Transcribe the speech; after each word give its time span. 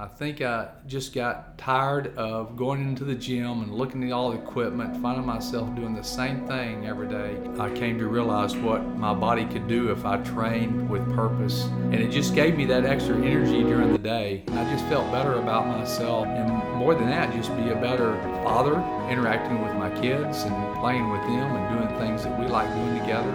I 0.00 0.06
think 0.06 0.40
I 0.40 0.68
just 0.86 1.14
got 1.14 1.58
tired 1.58 2.16
of 2.16 2.56
going 2.56 2.80
into 2.80 3.04
the 3.04 3.14
gym 3.14 3.60
and 3.60 3.74
looking 3.74 4.02
at 4.04 4.12
all 4.12 4.30
the 4.30 4.38
equipment, 4.38 4.96
finding 5.02 5.26
myself 5.26 5.74
doing 5.76 5.94
the 5.94 6.02
same 6.02 6.46
thing 6.46 6.86
every 6.86 7.06
day. 7.06 7.36
I 7.58 7.68
came 7.68 7.98
to 7.98 8.08
realize 8.08 8.56
what 8.56 8.80
my 8.96 9.12
body 9.12 9.44
could 9.44 9.68
do 9.68 9.90
if 9.90 10.06
I 10.06 10.16
trained 10.22 10.88
with 10.88 11.06
purpose. 11.14 11.64
And 11.64 11.96
it 11.96 12.10
just 12.10 12.34
gave 12.34 12.56
me 12.56 12.64
that 12.64 12.86
extra 12.86 13.14
energy 13.14 13.62
during 13.62 13.92
the 13.92 13.98
day. 13.98 14.42
I 14.48 14.64
just 14.72 14.86
felt 14.86 15.12
better 15.12 15.34
about 15.34 15.66
myself. 15.66 16.26
And 16.28 16.48
more 16.78 16.94
than 16.94 17.10
that, 17.10 17.34
just 17.34 17.54
be 17.58 17.68
a 17.68 17.76
better 17.76 18.14
father, 18.42 18.76
interacting 19.10 19.62
with 19.62 19.74
my 19.74 19.90
kids 20.00 20.44
and 20.44 20.76
playing 20.76 21.10
with 21.10 21.20
them 21.24 21.56
and 21.56 21.78
doing 21.78 22.00
things 22.00 22.24
that 22.24 22.40
we 22.40 22.46
like 22.46 22.72
doing 22.74 22.98
together. 23.00 23.34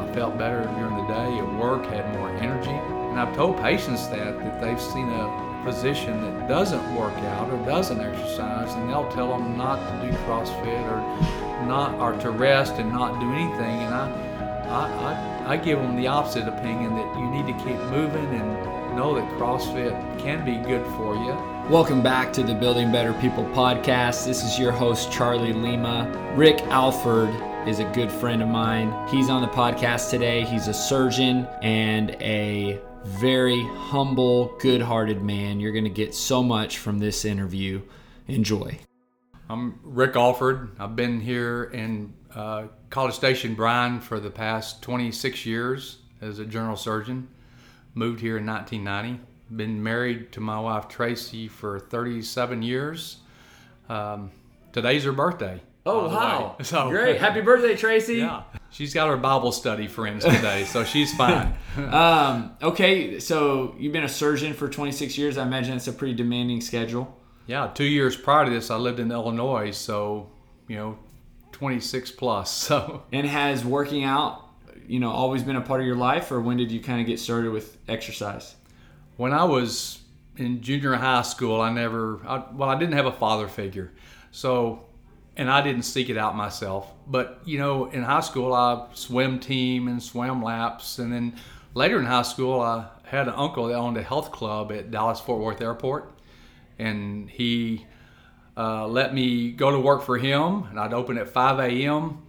I 0.00 0.10
felt 0.14 0.38
better 0.38 0.62
during 0.78 0.96
the 0.96 1.06
day 1.08 1.38
at 1.38 1.58
work, 1.60 1.84
had 1.84 2.10
more 2.14 2.30
energy. 2.30 2.70
And 2.70 3.20
I've 3.20 3.36
told 3.36 3.58
patients 3.58 4.08
that, 4.08 4.38
that 4.38 4.62
they've 4.62 4.80
seen 4.80 5.10
a 5.10 5.45
physician 5.66 6.20
that 6.20 6.48
doesn't 6.48 6.94
work 6.94 7.12
out 7.34 7.50
or 7.50 7.56
doesn't 7.66 8.00
exercise, 8.00 8.72
and 8.74 8.88
they'll 8.88 9.10
tell 9.10 9.36
them 9.36 9.58
not 9.58 9.78
to 9.78 10.06
do 10.06 10.16
CrossFit 10.18 10.84
or 10.88 11.66
not 11.66 11.98
or 11.98 12.16
to 12.20 12.30
rest 12.30 12.74
and 12.74 12.92
not 12.92 13.18
do 13.18 13.32
anything. 13.32 13.80
And 13.82 13.92
I, 13.92 14.06
I, 14.68 15.44
I, 15.48 15.54
I 15.54 15.56
give 15.56 15.80
them 15.80 15.96
the 15.96 16.06
opposite 16.06 16.46
opinion 16.46 16.94
that 16.94 17.18
you 17.18 17.28
need 17.30 17.46
to 17.52 17.64
keep 17.64 17.76
moving 17.90 18.26
and 18.26 18.94
know 18.96 19.16
that 19.16 19.28
CrossFit 19.32 20.20
can 20.20 20.44
be 20.44 20.54
good 20.54 20.86
for 20.96 21.16
you. 21.16 21.34
Welcome 21.68 22.00
back 22.00 22.32
to 22.34 22.44
the 22.44 22.54
Building 22.54 22.92
Better 22.92 23.12
People 23.14 23.44
podcast. 23.46 24.24
This 24.24 24.44
is 24.44 24.60
your 24.60 24.70
host, 24.70 25.10
Charlie 25.10 25.52
Lima. 25.52 26.08
Rick 26.36 26.60
Alford 26.68 27.34
is 27.66 27.80
a 27.80 27.90
good 27.92 28.12
friend 28.12 28.40
of 28.40 28.48
mine. 28.48 28.94
He's 29.08 29.28
on 29.28 29.42
the 29.42 29.48
podcast 29.48 30.10
today. 30.10 30.44
He's 30.44 30.68
a 30.68 30.74
surgeon 30.74 31.48
and 31.60 32.12
a 32.20 32.80
very 33.06 33.62
humble, 33.62 34.56
good 34.58 34.82
hearted 34.82 35.22
man. 35.22 35.60
You're 35.60 35.72
going 35.72 35.84
to 35.84 35.90
get 35.90 36.14
so 36.14 36.42
much 36.42 36.78
from 36.78 36.98
this 36.98 37.24
interview. 37.24 37.82
Enjoy. 38.26 38.78
I'm 39.48 39.78
Rick 39.84 40.16
Alford. 40.16 40.70
I've 40.78 40.96
been 40.96 41.20
here 41.20 41.64
in 41.64 42.12
uh, 42.34 42.64
College 42.90 43.14
Station, 43.14 43.54
Bryan, 43.54 44.00
for 44.00 44.18
the 44.18 44.30
past 44.30 44.82
26 44.82 45.46
years 45.46 45.98
as 46.20 46.40
a 46.40 46.44
general 46.44 46.76
surgeon. 46.76 47.28
Moved 47.94 48.20
here 48.20 48.38
in 48.38 48.46
1990. 48.46 49.22
Been 49.54 49.80
married 49.80 50.32
to 50.32 50.40
my 50.40 50.58
wife 50.58 50.88
Tracy 50.88 51.46
for 51.46 51.78
37 51.78 52.62
years. 52.62 53.18
Um, 53.88 54.32
today's 54.72 55.04
her 55.04 55.12
birthday. 55.12 55.62
Oh 55.86 56.08
wow! 56.08 56.56
So, 56.64 56.90
Great! 56.90 57.20
Happy 57.20 57.40
birthday, 57.40 57.76
Tracy. 57.76 58.16
Yeah, 58.16 58.42
she's 58.76 58.92
got 58.92 59.08
her 59.08 59.16
Bible 59.16 59.52
study 59.52 59.88
friends 59.88 60.22
today, 60.22 60.64
so 60.64 60.84
she's 60.84 61.14
fine. 61.14 61.54
um, 61.76 62.54
okay, 62.62 63.18
so 63.18 63.74
you've 63.78 63.92
been 63.92 64.04
a 64.04 64.08
surgeon 64.08 64.52
for 64.52 64.68
26 64.68 65.16
years. 65.16 65.38
I 65.38 65.44
imagine 65.44 65.76
it's 65.76 65.88
a 65.88 65.92
pretty 65.92 66.14
demanding 66.14 66.60
schedule. 66.60 67.18
Yeah, 67.46 67.70
two 67.72 67.84
years 67.84 68.16
prior 68.16 68.44
to 68.44 68.50
this, 68.50 68.70
I 68.70 68.76
lived 68.76 69.00
in 69.00 69.10
Illinois, 69.10 69.70
so 69.70 70.30
you 70.68 70.76
know, 70.76 70.98
26 71.52 72.10
plus. 72.12 72.52
So 72.66 73.04
and 73.12 73.26
has 73.26 73.64
working 73.64 74.04
out, 74.04 74.44
you 74.86 75.00
know, 75.00 75.10
always 75.10 75.42
been 75.42 75.56
a 75.56 75.60
part 75.62 75.80
of 75.80 75.86
your 75.86 75.96
life, 75.96 76.30
or 76.30 76.40
when 76.40 76.58
did 76.58 76.70
you 76.70 76.80
kind 76.80 77.00
of 77.00 77.06
get 77.06 77.18
started 77.18 77.52
with 77.52 77.78
exercise? 77.88 78.56
When 79.16 79.32
I 79.32 79.44
was 79.44 80.00
in 80.36 80.60
junior 80.60 80.94
high 80.94 81.22
school, 81.22 81.62
I 81.62 81.72
never, 81.72 82.20
I, 82.26 82.44
well, 82.52 82.68
I 82.68 82.78
didn't 82.78 82.94
have 82.94 83.06
a 83.06 83.12
father 83.12 83.48
figure, 83.48 83.92
so 84.30 84.85
and 85.36 85.50
I 85.50 85.60
didn't 85.60 85.82
seek 85.82 86.08
it 86.08 86.16
out 86.16 86.34
myself. 86.34 86.90
But 87.06 87.40
you 87.44 87.58
know, 87.58 87.86
in 87.86 88.02
high 88.02 88.20
school, 88.20 88.52
I 88.52 88.86
swim 88.94 89.38
team 89.38 89.88
and 89.88 90.02
swam 90.02 90.42
laps, 90.42 90.98
and 90.98 91.12
then 91.12 91.36
later 91.74 91.98
in 91.98 92.06
high 92.06 92.22
school, 92.22 92.60
I 92.60 92.86
had 93.04 93.28
an 93.28 93.34
uncle 93.36 93.68
that 93.68 93.74
owned 93.74 93.96
a 93.96 94.02
health 94.02 94.32
club 94.32 94.72
at 94.72 94.90
Dallas 94.90 95.20
Fort 95.20 95.40
Worth 95.40 95.60
Airport, 95.60 96.10
and 96.78 97.30
he 97.30 97.86
uh, 98.56 98.86
let 98.86 99.14
me 99.14 99.52
go 99.52 99.70
to 99.70 99.78
work 99.78 100.02
for 100.02 100.16
him, 100.16 100.64
and 100.64 100.80
I'd 100.80 100.94
open 100.94 101.18
at 101.18 101.28
5 101.28 101.60
a.m. 101.60 102.22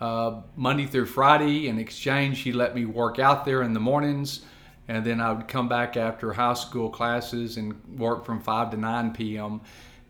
Uh, 0.00 0.42
Monday 0.56 0.86
through 0.86 1.06
Friday. 1.06 1.68
In 1.68 1.78
exchange, 1.78 2.40
he 2.40 2.52
let 2.52 2.74
me 2.74 2.84
work 2.84 3.18
out 3.18 3.44
there 3.44 3.62
in 3.62 3.72
the 3.72 3.80
mornings, 3.80 4.42
and 4.86 5.04
then 5.04 5.20
I 5.20 5.32
would 5.32 5.48
come 5.48 5.68
back 5.68 5.96
after 5.96 6.32
high 6.32 6.54
school 6.54 6.90
classes 6.90 7.56
and 7.56 7.74
work 7.98 8.24
from 8.24 8.40
5 8.40 8.70
to 8.70 8.76
9 8.76 9.12
p.m 9.12 9.60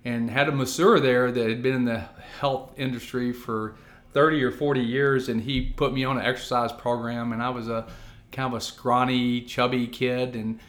and 0.05 0.31
had 0.31 0.49
a 0.49 0.53
masseur 0.53 1.01
there 1.01 1.33
that 1.33 1.49
had 1.49 1.63
been 1.63 1.75
in 1.75 1.85
the 1.85 2.05
health 2.39 2.73
industry 2.77 3.33
for 3.33 3.77
30 4.13 4.45
or 4.45 4.51
40 4.53 4.81
years 4.81 5.29
and 5.29 5.43
he 5.43 5.71
put 5.71 5.93
me 5.93 6.05
on 6.05 6.19
an 6.19 6.25
exercise 6.25 6.73
program 6.73 7.33
and 7.33 7.43
I 7.43 7.51
was 7.51 7.69
a 7.69 7.87
kind 8.31 8.53
of 8.53 8.59
a 8.59 8.61
scrawny 8.61 9.41
chubby 9.41 9.87
kid 9.87 10.37
and 10.37 10.61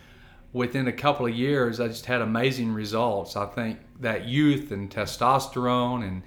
within 0.53 0.87
a 0.87 0.93
couple 0.93 1.25
of 1.25 1.35
years 1.35 1.79
I 1.79 1.87
just 1.87 2.05
had 2.05 2.21
amazing 2.21 2.71
results. 2.73 3.35
I 3.35 3.45
think 3.45 3.79
that 3.99 4.25
youth 4.25 4.71
and 4.71 4.89
testosterone 4.89 6.03
and 6.07 6.23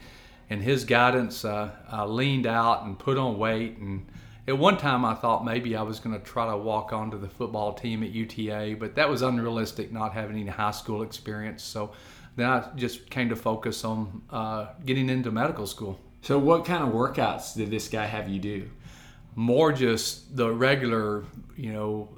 and 0.51 0.63
his 0.63 0.85
guidance 0.85 1.45
uh, 1.45 1.71
I 1.91 2.05
leaned 2.05 2.47
out 2.47 2.85
and 2.85 2.99
put 2.99 3.19
on 3.19 3.39
weight 3.39 3.79
and 3.79 4.07
at 4.47 4.57
one 4.57 4.79
time 4.79 5.05
I 5.05 5.15
thought 5.15 5.45
maybe 5.45 5.77
I 5.77 5.83
was 5.83 5.99
going 6.01 6.19
to 6.19 6.25
try 6.25 6.51
to 6.51 6.57
walk 6.57 6.93
onto 6.93 7.19
the 7.19 7.29
football 7.29 7.73
team 7.73 8.03
at 8.03 8.11
UTA 8.11 8.77
but 8.79 8.95
that 8.95 9.09
was 9.09 9.23
unrealistic 9.23 9.93
not 9.93 10.13
having 10.13 10.37
any 10.37 10.51
high 10.51 10.71
school 10.71 11.03
experience 11.03 11.63
so 11.63 11.91
then 12.39 12.49
I 12.49 12.69
just 12.77 13.11
came 13.11 13.29
to 13.31 13.37
focus 13.37 13.85
on 13.85 14.23
uh, 14.31 14.67
getting 14.85 15.11
into 15.11 15.31
medical 15.31 15.67
school. 15.67 15.99
So, 16.23 16.39
what 16.39 16.65
kind 16.65 16.85
of 16.85 16.91
workouts 16.91 17.57
did 17.57 17.71
this 17.71 17.89
guy 17.89 18.07
have 18.07 18.29
you 18.29 18.39
do? 18.39 18.71
More 19.35 19.73
just 19.73 20.37
the 20.37 20.53
regular, 20.53 21.25
you 21.57 21.73
know, 21.73 22.09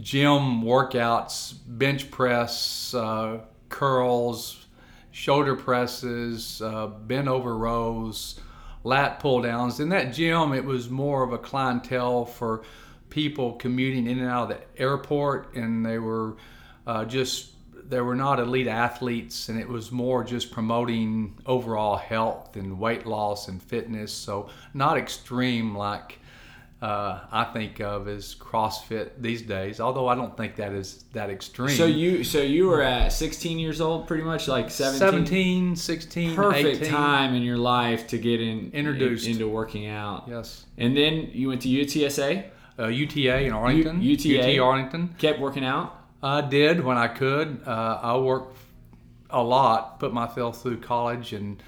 gym 0.00 0.62
workouts, 0.62 1.54
bench 1.66 2.10
press, 2.10 2.94
uh, 2.94 3.40
curls, 3.68 4.66
shoulder 5.12 5.54
presses, 5.54 6.60
uh, 6.62 6.88
bent 6.88 7.28
over 7.28 7.56
rows, 7.56 8.40
lat 8.82 9.20
pull 9.20 9.42
downs. 9.42 9.78
In 9.78 9.88
that 9.90 10.12
gym, 10.12 10.52
it 10.52 10.64
was 10.64 10.90
more 10.90 11.22
of 11.22 11.32
a 11.32 11.38
clientele 11.38 12.24
for 12.24 12.62
people 13.08 13.52
commuting 13.52 14.06
in 14.06 14.18
and 14.18 14.28
out 14.28 14.50
of 14.50 14.58
the 14.58 14.82
airport, 14.82 15.54
and 15.54 15.84
they 15.86 15.98
were 15.98 16.36
uh, 16.86 17.04
just 17.04 17.50
there 17.90 18.04
were 18.04 18.14
not 18.14 18.38
elite 18.38 18.68
athletes, 18.68 19.48
and 19.48 19.58
it 19.58 19.68
was 19.68 19.90
more 19.90 20.24
just 20.24 20.50
promoting 20.52 21.36
overall 21.44 21.96
health 21.96 22.56
and 22.56 22.78
weight 22.78 23.04
loss 23.04 23.48
and 23.48 23.60
fitness. 23.62 24.12
So 24.12 24.48
not 24.72 24.96
extreme 24.96 25.76
like 25.76 26.20
uh, 26.80 27.20
I 27.30 27.44
think 27.44 27.80
of 27.80 28.08
as 28.08 28.34
CrossFit 28.34 29.10
these 29.18 29.42
days. 29.42 29.80
Although 29.80 30.08
I 30.08 30.14
don't 30.14 30.34
think 30.36 30.56
that 30.56 30.72
is 30.72 31.04
that 31.12 31.28
extreme. 31.28 31.76
So 31.76 31.84
you 31.84 32.24
so 32.24 32.40
you 32.40 32.68
were 32.68 32.80
at 32.80 33.12
16 33.12 33.58
years 33.58 33.80
old, 33.80 34.06
pretty 34.06 34.22
much 34.22 34.48
like 34.48 34.70
17. 34.70 34.98
17, 34.98 35.76
16, 35.76 36.34
perfect 36.36 36.80
18. 36.82 36.88
time 36.88 37.34
in 37.34 37.42
your 37.42 37.58
life 37.58 38.06
to 38.08 38.18
get 38.18 38.40
in 38.40 38.70
introduced 38.72 39.26
in, 39.26 39.32
into 39.32 39.48
working 39.48 39.88
out. 39.88 40.24
Yes. 40.28 40.64
And 40.78 40.96
then 40.96 41.30
you 41.32 41.48
went 41.48 41.62
to 41.62 41.68
UTSA. 41.68 42.44
Uh, 42.78 42.86
UTA 42.86 43.42
in 43.42 43.52
Arlington. 43.52 44.00
U- 44.00 44.12
UTA. 44.12 44.54
UT 44.54 44.58
Arlington. 44.66 45.14
Kept 45.18 45.38
working 45.38 45.66
out. 45.66 45.99
I 46.22 46.40
did 46.42 46.84
when 46.84 46.98
I 46.98 47.08
could. 47.08 47.62
Uh, 47.66 47.98
I 48.02 48.16
worked 48.16 48.56
a 49.30 49.42
lot, 49.42 50.00
put 50.00 50.12
myself 50.12 50.62
through 50.62 50.80
college, 50.80 51.32
and 51.32 51.62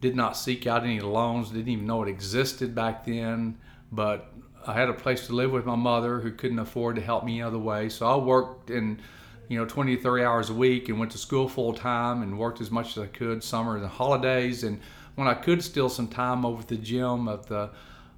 did 0.00 0.14
not 0.14 0.36
seek 0.36 0.66
out 0.66 0.84
any 0.84 1.00
loans. 1.00 1.50
Didn't 1.50 1.68
even 1.68 1.86
know 1.86 2.02
it 2.02 2.08
existed 2.08 2.74
back 2.74 3.04
then. 3.04 3.58
But 3.90 4.32
I 4.66 4.74
had 4.74 4.88
a 4.88 4.92
place 4.92 5.26
to 5.28 5.34
live 5.34 5.52
with 5.52 5.64
my 5.64 5.76
mother 5.76 6.20
who 6.20 6.32
couldn't 6.32 6.58
afford 6.58 6.96
to 6.96 7.02
help 7.02 7.24
me 7.24 7.40
in 7.40 7.46
other 7.46 7.58
way. 7.58 7.88
So 7.88 8.06
I 8.06 8.16
worked 8.16 8.70
in, 8.70 9.00
you 9.48 9.58
know, 9.58 9.64
20 9.64 9.96
30 9.96 10.24
hours 10.24 10.50
a 10.50 10.54
week 10.54 10.88
and 10.88 10.98
went 10.98 11.12
to 11.12 11.18
school 11.18 11.48
full 11.48 11.72
time 11.72 12.22
and 12.22 12.38
worked 12.38 12.60
as 12.60 12.70
much 12.70 12.96
as 12.96 13.04
I 13.04 13.06
could 13.06 13.42
summer 13.42 13.76
and 13.76 13.86
holidays. 13.86 14.64
And 14.64 14.80
when 15.14 15.28
I 15.28 15.34
could 15.34 15.62
steal 15.62 15.88
some 15.88 16.08
time 16.08 16.44
over 16.44 16.60
at 16.60 16.68
the 16.68 16.76
gym 16.76 17.28
at 17.28 17.46
the 17.46 17.70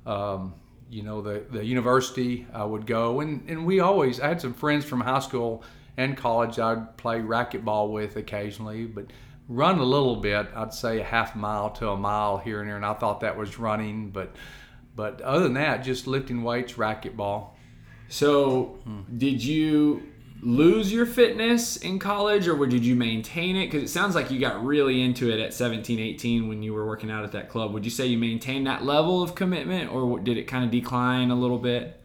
um, 0.07 0.55
you 0.91 1.03
know 1.03 1.21
the 1.21 1.45
the 1.51 1.65
university 1.65 2.47
I 2.53 2.65
would 2.65 2.87
go 2.87 3.21
and 3.21 3.49
and 3.49 3.67
we 3.67 3.81
always 3.81 4.21
I 4.21 4.29
had 4.29 4.41
some 4.41 4.55
friends 4.55 4.85
from 4.85 5.01
high 5.01 5.21
school 5.21 5.63
and 5.97 6.17
college 6.17 6.59
I'd 6.59 6.97
play 6.97 7.21
racquetball 7.21 7.91
with 7.91 8.17
occasionally 8.17 8.87
but 8.87 9.07
run 9.49 9.79
a 9.79 9.85
little 9.85 10.17
bit 10.17 10.49
I'd 10.55 10.73
say 10.73 11.01
a 11.01 11.05
half 11.05 11.37
mile 11.37 11.71
to 11.71 11.91
a 11.91 11.97
mile 11.97 12.39
here 12.39 12.61
and 12.61 12.69
there 12.69 12.77
and 12.77 12.87
I 12.87 12.95
thought 12.95 13.21
that 13.21 13.37
was 13.37 13.59
running 13.59 14.11
but 14.11 14.35
but 14.97 15.21
other 15.21 15.45
than 15.45 15.55
that 15.55 15.79
just 15.79 16.07
lifting 16.07 16.43
weights 16.43 16.75
racquetball 16.75 17.51
so 18.09 18.79
hmm. 18.85 19.01
did 19.17 19.43
you 19.43 20.03
lose 20.41 20.93
your 20.93 21.07
fitness 21.07 21.77
in 21.77 21.99
college 21.99 22.47
or 22.47 22.67
did 22.67 22.85
you 22.85 22.95
maintain 22.95 23.57
it? 23.57 23.67
Because 23.67 23.83
it 23.83 23.89
sounds 23.89 24.15
like 24.15 24.31
you 24.31 24.39
got 24.39 24.65
really 24.65 25.03
into 25.03 25.31
it 25.31 25.41
at 25.41 25.53
17 25.53 25.99
18 25.99 26.49
when 26.49 26.63
you 26.63 26.73
were 26.73 26.87
working 26.87 27.11
out 27.11 27.25
at 27.25 27.33
that 27.33 27.49
club. 27.49 27.73
Would 27.73 27.85
you 27.85 27.91
say 27.91 28.07
you 28.07 28.19
maintained 28.19 28.67
that 28.67 28.85
level 28.85 29.23
of 29.23 29.35
commitment 29.35 29.93
or 29.93 30.19
did 30.21 30.37
it 30.37 30.45
kind 30.45 30.65
of 30.65 30.71
decline 30.71 31.31
a 31.31 31.35
little 31.35 31.59
bit? 31.59 32.01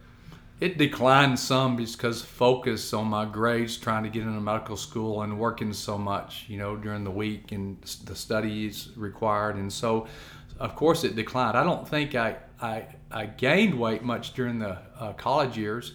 It 0.60 0.78
declined 0.78 1.40
some 1.40 1.76
because 1.76 2.22
focus 2.22 2.94
on 2.94 3.08
my 3.08 3.26
grades 3.26 3.78
trying 3.78 4.04
to 4.04 4.10
get 4.10 4.24
into 4.24 4.40
medical 4.40 4.78
school 4.78 5.22
and 5.22 5.38
working 5.38 5.74
so 5.74 5.98
much 5.98 6.46
you 6.48 6.58
know 6.58 6.76
during 6.76 7.04
the 7.04 7.12
week 7.12 7.52
and 7.52 7.82
the 8.06 8.16
studies 8.16 8.90
required. 8.96 9.58
And 9.58 9.72
so 9.72 10.08
of 10.60 10.76
course 10.76 11.04
it 11.04 11.16
declined. 11.16 11.58
I 11.58 11.64
don't 11.64 11.88
think 11.88 12.16
i 12.16 12.38
i, 12.62 12.88
I 13.12 13.28
gained 13.28 13.78
weight 13.78 14.04
much 14.04 14.34
during 14.34 14.58
the 14.58 14.80
uh, 14.98 15.14
college 15.14 15.56
years 15.56 15.94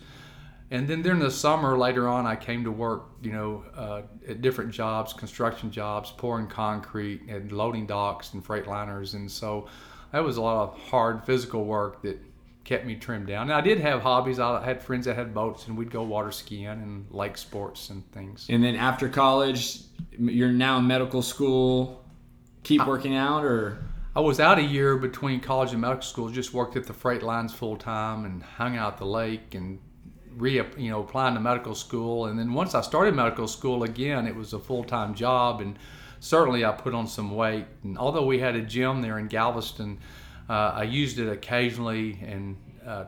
and 0.71 0.87
then 0.87 1.03
during 1.03 1.21
the 1.21 1.31
summer 1.31 1.79
later 1.79 2.09
on, 2.09 2.27
I 2.27 2.37
came 2.37 2.65
to 2.65 2.71
work, 2.71 3.05
you 3.23 3.33
know, 3.33 3.65
uh, 3.75 4.03
at 4.29 4.43
different 4.43 4.71
jobs, 4.71 5.13
construction 5.13 5.71
jobs, 5.71 6.11
pouring 6.11 6.47
concrete 6.47 7.23
and 7.29 7.51
loading 7.53 7.87
docks 7.87 8.35
and 8.35 8.45
freight 8.45 8.67
liners, 8.67 9.15
and 9.15 9.31
so 9.31 9.69
that 10.13 10.23
was 10.23 10.37
a 10.37 10.43
lot 10.43 10.63
of 10.63 10.79
hard 10.79 11.25
physical 11.25 11.65
work 11.65 12.03
that 12.03 12.19
kept 12.65 12.85
me 12.85 12.95
trimmed 12.97 13.27
down. 13.27 13.45
And 13.45 13.53
I 13.53 13.63
did 13.63 13.81
have 13.81 14.03
hobbies. 14.03 14.39
I 14.39 14.63
had 14.63 14.83
friends 14.83 15.07
that 15.07 15.17
had 15.17 15.33
boats, 15.33 15.67
and 15.67 15.77
we'd 15.77 15.91
go 15.91 16.03
water 16.03 16.31
skiing 16.31 16.67
and 16.67 17.07
lake 17.11 17.39
sports 17.39 17.89
and 17.89 18.11
things. 18.13 18.47
And 18.51 18.63
then 18.63 18.77
after 18.77 19.09
college, 19.09 19.81
you're 20.19 20.53
now 20.53 20.77
in 20.79 20.87
medical 20.87 21.23
school. 21.23 22.05
Keep 22.65 22.87
working 22.87 23.17
out, 23.17 23.43
or 23.43 23.79
I 24.15 24.21
was 24.21 24.39
out 24.39 24.59
a 24.59 24.63
year 24.63 24.99
between 24.99 25.41
college 25.41 25.73
and 25.73 25.81
medical 25.81 26.03
school. 26.03 26.29
Just 26.29 26.53
worked 26.53 26.77
at 26.77 26.85
the 26.85 26.93
freight 26.93 27.23
lines 27.23 27.55
full 27.55 27.77
time 27.77 28.27
and 28.27 28.43
hung 28.43 28.77
out 28.77 28.95
at 28.95 28.99
the 28.99 29.07
lake 29.07 29.55
and 29.55 29.79
re 30.39 30.63
you 30.77 30.91
know 30.91 31.01
applying 31.01 31.35
to 31.35 31.41
medical 31.41 31.75
school. 31.75 32.27
And 32.27 32.39
then 32.39 32.55
once 32.55 32.75
I 32.75 32.81
started 32.81 33.15
medical 33.15 33.49
school 33.49 33.83
again, 33.83 34.27
it 34.27 34.35
was 34.35 34.53
a 34.53 34.59
full 34.59 34.85
time 34.85 35.15
job 35.15 35.61
and 35.61 35.79
certainly 36.21 36.65
I 36.65 36.73
put 36.73 36.95
on 36.95 37.07
some 37.07 37.35
weight. 37.35 37.67
And 37.85 37.99
although 37.99 38.25
we 38.25 38.39
had 38.39 38.57
a 38.57 38.63
gym 38.63 39.03
there 39.03 39.19
in 39.19 39.29
Galveston 39.29 39.99
uh, 40.49 40.73
I 40.75 40.85
used 40.85 41.19
it 41.19 41.29
occasionally, 41.29 42.19
and 42.23 42.57
uh, 42.87 43.05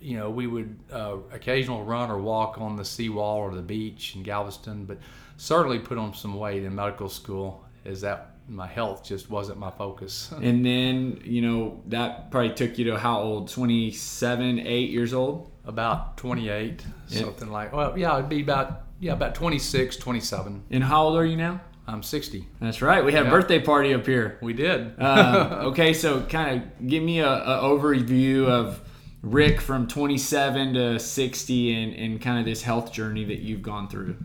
you 0.00 0.16
know 0.16 0.30
we 0.30 0.46
would 0.46 0.78
uh, 0.92 1.16
occasionally 1.32 1.82
run 1.82 2.10
or 2.10 2.18
walk 2.18 2.58
on 2.58 2.76
the 2.76 2.84
seawall 2.84 3.38
or 3.38 3.54
the 3.54 3.62
beach 3.62 4.14
in 4.14 4.22
Galveston, 4.22 4.84
but 4.84 4.98
certainly 5.36 5.78
put 5.78 5.98
on 5.98 6.14
some 6.14 6.34
weight 6.34 6.62
in 6.62 6.74
medical 6.74 7.08
school. 7.08 7.64
Is 7.84 8.00
that 8.02 8.29
my 8.50 8.66
health 8.66 9.04
just 9.04 9.30
wasn't 9.30 9.58
my 9.58 9.70
focus. 9.70 10.32
and 10.42 10.64
then 10.64 11.20
you 11.24 11.42
know 11.42 11.82
that 11.86 12.30
probably 12.30 12.52
took 12.52 12.78
you 12.78 12.84
to 12.86 12.98
how 12.98 13.20
old? 13.20 13.48
Twenty 13.48 13.92
seven, 13.92 14.58
eight 14.60 14.90
years 14.90 15.14
old. 15.14 15.50
About 15.64 16.16
twenty 16.16 16.48
eight, 16.48 16.84
something 17.06 17.50
like. 17.50 17.72
Well, 17.72 17.96
yeah, 17.96 18.16
it'd 18.18 18.28
be 18.28 18.42
about 18.42 18.82
yeah 19.00 19.12
about 19.14 19.34
26, 19.34 19.96
27. 19.96 20.64
And 20.70 20.84
how 20.84 21.04
old 21.04 21.16
are 21.16 21.24
you 21.24 21.36
now? 21.36 21.60
I'm 21.86 22.02
60. 22.04 22.46
That's 22.60 22.82
right. 22.82 23.04
We 23.04 23.12
had 23.12 23.26
a 23.26 23.30
birthday 23.30 23.58
party 23.58 23.94
up 23.94 24.06
here. 24.06 24.38
We 24.42 24.52
did. 24.52 24.94
uh, 25.00 25.62
okay, 25.64 25.92
so 25.92 26.20
kind 26.22 26.62
of 26.62 26.86
give 26.86 27.02
me 27.02 27.18
a, 27.18 27.28
a, 27.28 27.62
overview 27.62 28.46
of 28.46 28.80
Rick 29.22 29.60
from 29.60 29.88
27 29.88 30.74
to 30.74 30.98
60 31.00 31.74
and, 31.74 31.94
and 31.94 32.20
kind 32.20 32.38
of 32.38 32.44
this 32.44 32.62
health 32.62 32.92
journey 32.92 33.24
that 33.24 33.40
you've 33.40 33.62
gone 33.62 33.88
through. 33.88 34.16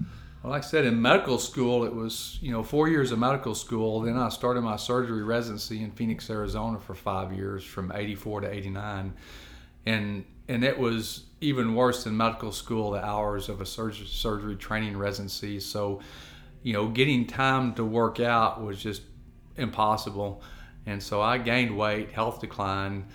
Well, 0.45 0.51
like 0.51 0.63
I 0.63 0.67
said, 0.67 0.85
in 0.85 1.01
medical 1.01 1.39
school, 1.39 1.85
it 1.85 1.95
was 1.95 2.37
you 2.39 2.51
know 2.51 2.61
four 2.61 2.87
years 2.87 3.11
of 3.11 3.17
medical 3.17 3.55
school. 3.55 4.01
Then 4.01 4.15
I 4.15 4.29
started 4.29 4.61
my 4.61 4.75
surgery 4.75 5.23
residency 5.23 5.81
in 5.81 5.89
Phoenix, 5.89 6.29
Arizona, 6.29 6.79
for 6.79 6.93
five 6.93 7.33
years, 7.33 7.63
from 7.63 7.91
'84 7.91 8.41
to 8.41 8.53
'89, 8.53 9.15
and 9.87 10.23
and 10.47 10.63
it 10.63 10.77
was 10.77 11.23
even 11.41 11.73
worse 11.73 12.03
than 12.03 12.15
medical 12.15 12.51
school. 12.51 12.91
The 12.91 13.03
hours 13.03 13.49
of 13.49 13.59
a 13.59 13.65
surgery, 13.65 14.05
surgery 14.05 14.55
training 14.55 14.95
residency. 14.97 15.59
So 15.59 16.01
you 16.61 16.73
know, 16.73 16.89
getting 16.89 17.25
time 17.25 17.73
to 17.73 17.83
work 17.83 18.19
out 18.19 18.63
was 18.63 18.79
just 18.79 19.01
impossible. 19.57 20.43
And 20.85 21.01
so 21.01 21.23
I 21.23 21.39
gained 21.39 21.75
weight, 21.75 22.11
health 22.11 22.39
decline. 22.39 23.07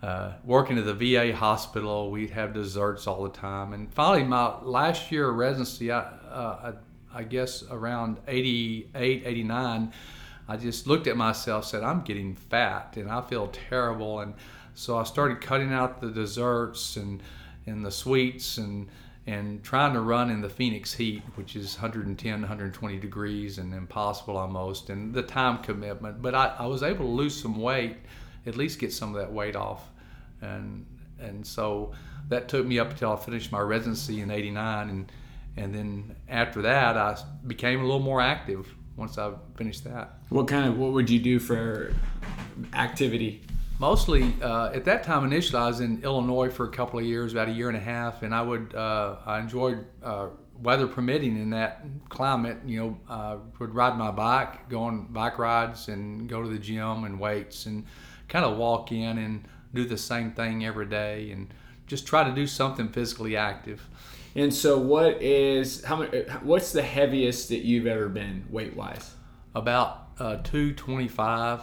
Uh, 0.00 0.32
working 0.44 0.78
at 0.78 0.84
the 0.84 0.94
VA 0.94 1.34
hospital, 1.34 2.10
we'd 2.12 2.30
have 2.30 2.52
desserts 2.52 3.08
all 3.08 3.24
the 3.24 3.30
time. 3.30 3.72
And 3.72 3.92
finally, 3.92 4.22
my 4.22 4.60
last 4.62 5.10
year 5.10 5.28
of 5.28 5.36
residency, 5.36 5.90
I, 5.90 5.98
uh, 5.98 6.72
I, 7.12 7.18
I, 7.18 7.22
guess 7.24 7.64
around 7.68 8.18
88, 8.28 9.22
89, 9.26 9.92
I 10.46 10.56
just 10.56 10.86
looked 10.86 11.08
at 11.08 11.16
myself, 11.16 11.64
said, 11.64 11.82
I'm 11.82 12.02
getting 12.02 12.36
fat 12.36 12.96
and 12.96 13.10
I 13.10 13.22
feel 13.22 13.48
terrible. 13.48 14.20
And 14.20 14.34
so 14.74 14.96
I 14.96 15.02
started 15.02 15.40
cutting 15.40 15.72
out 15.72 16.00
the 16.00 16.10
desserts 16.10 16.96
and, 16.96 17.20
and 17.66 17.84
the 17.84 17.90
sweets 17.90 18.58
and, 18.58 18.88
and 19.26 19.64
trying 19.64 19.94
to 19.94 20.00
run 20.00 20.30
in 20.30 20.40
the 20.40 20.48
Phoenix 20.48 20.94
heat, 20.94 21.24
which 21.34 21.56
is 21.56 21.74
110, 21.74 22.40
120 22.40 22.98
degrees 22.98 23.58
and 23.58 23.74
impossible 23.74 24.36
almost, 24.36 24.90
and 24.90 25.12
the 25.12 25.22
time 25.22 25.58
commitment. 25.58 26.22
But 26.22 26.36
I, 26.36 26.54
I 26.60 26.66
was 26.66 26.84
able 26.84 27.04
to 27.04 27.10
lose 27.10 27.38
some 27.38 27.60
weight, 27.60 27.96
at 28.48 28.56
least 28.56 28.78
get 28.78 28.92
some 28.92 29.14
of 29.14 29.20
that 29.20 29.32
weight 29.32 29.56
off. 29.56 29.88
And, 30.40 30.86
and 31.20 31.46
so 31.46 31.92
that 32.28 32.48
took 32.48 32.66
me 32.66 32.78
up 32.78 32.90
until 32.90 33.12
I 33.12 33.16
finished 33.16 33.52
my 33.52 33.60
residency 33.60 34.20
in 34.20 34.30
89. 34.30 34.88
And, 34.88 35.12
and 35.56 35.74
then 35.74 36.16
after 36.28 36.62
that, 36.62 36.96
I 36.96 37.16
became 37.46 37.80
a 37.80 37.84
little 37.84 38.00
more 38.00 38.20
active 38.20 38.72
once 38.96 39.18
I 39.18 39.32
finished 39.56 39.84
that. 39.84 40.18
What 40.28 40.48
kind 40.48 40.66
of, 40.66 40.78
what 40.78 40.92
would 40.92 41.08
you 41.08 41.20
do 41.20 41.38
for 41.38 41.94
activity? 42.74 43.42
mostly 43.78 44.34
uh, 44.42 44.70
at 44.72 44.84
that 44.84 45.02
time 45.02 45.24
initially 45.24 45.60
i 45.60 45.66
was 45.66 45.80
in 45.80 46.02
illinois 46.02 46.50
for 46.50 46.66
a 46.66 46.70
couple 46.70 46.98
of 46.98 47.04
years 47.04 47.32
about 47.32 47.48
a 47.48 47.52
year 47.52 47.68
and 47.68 47.76
a 47.76 47.80
half 47.80 48.22
and 48.22 48.34
i 48.34 48.42
would 48.42 48.74
uh, 48.74 49.16
i 49.26 49.38
enjoyed 49.38 49.84
uh, 50.02 50.26
weather 50.60 50.88
permitting 50.88 51.40
in 51.40 51.50
that 51.50 51.84
climate 52.08 52.58
you 52.66 52.80
know 52.80 52.98
uh, 53.08 53.36
would 53.58 53.74
ride 53.74 53.96
my 53.96 54.10
bike 54.10 54.68
go 54.68 54.82
on 54.82 55.04
bike 55.12 55.38
rides 55.38 55.88
and 55.88 56.28
go 56.28 56.42
to 56.42 56.48
the 56.48 56.58
gym 56.58 57.04
and 57.04 57.18
weights 57.18 57.66
and 57.66 57.84
kind 58.28 58.44
of 58.44 58.56
walk 58.56 58.92
in 58.92 59.18
and 59.18 59.46
do 59.74 59.84
the 59.84 59.98
same 59.98 60.32
thing 60.32 60.64
every 60.64 60.86
day 60.86 61.30
and 61.30 61.52
just 61.86 62.06
try 62.06 62.24
to 62.24 62.34
do 62.34 62.46
something 62.46 62.88
physically 62.88 63.36
active 63.36 63.88
and 64.34 64.52
so 64.52 64.78
what 64.78 65.20
is 65.22 65.84
how 65.84 65.96
much 65.96 66.14
what's 66.42 66.72
the 66.72 66.82
heaviest 66.82 67.48
that 67.48 67.60
you've 67.60 67.86
ever 67.86 68.08
been 68.08 68.44
weight 68.50 68.76
wise 68.76 69.14
about 69.54 70.08
uh, 70.18 70.36
225 70.42 71.60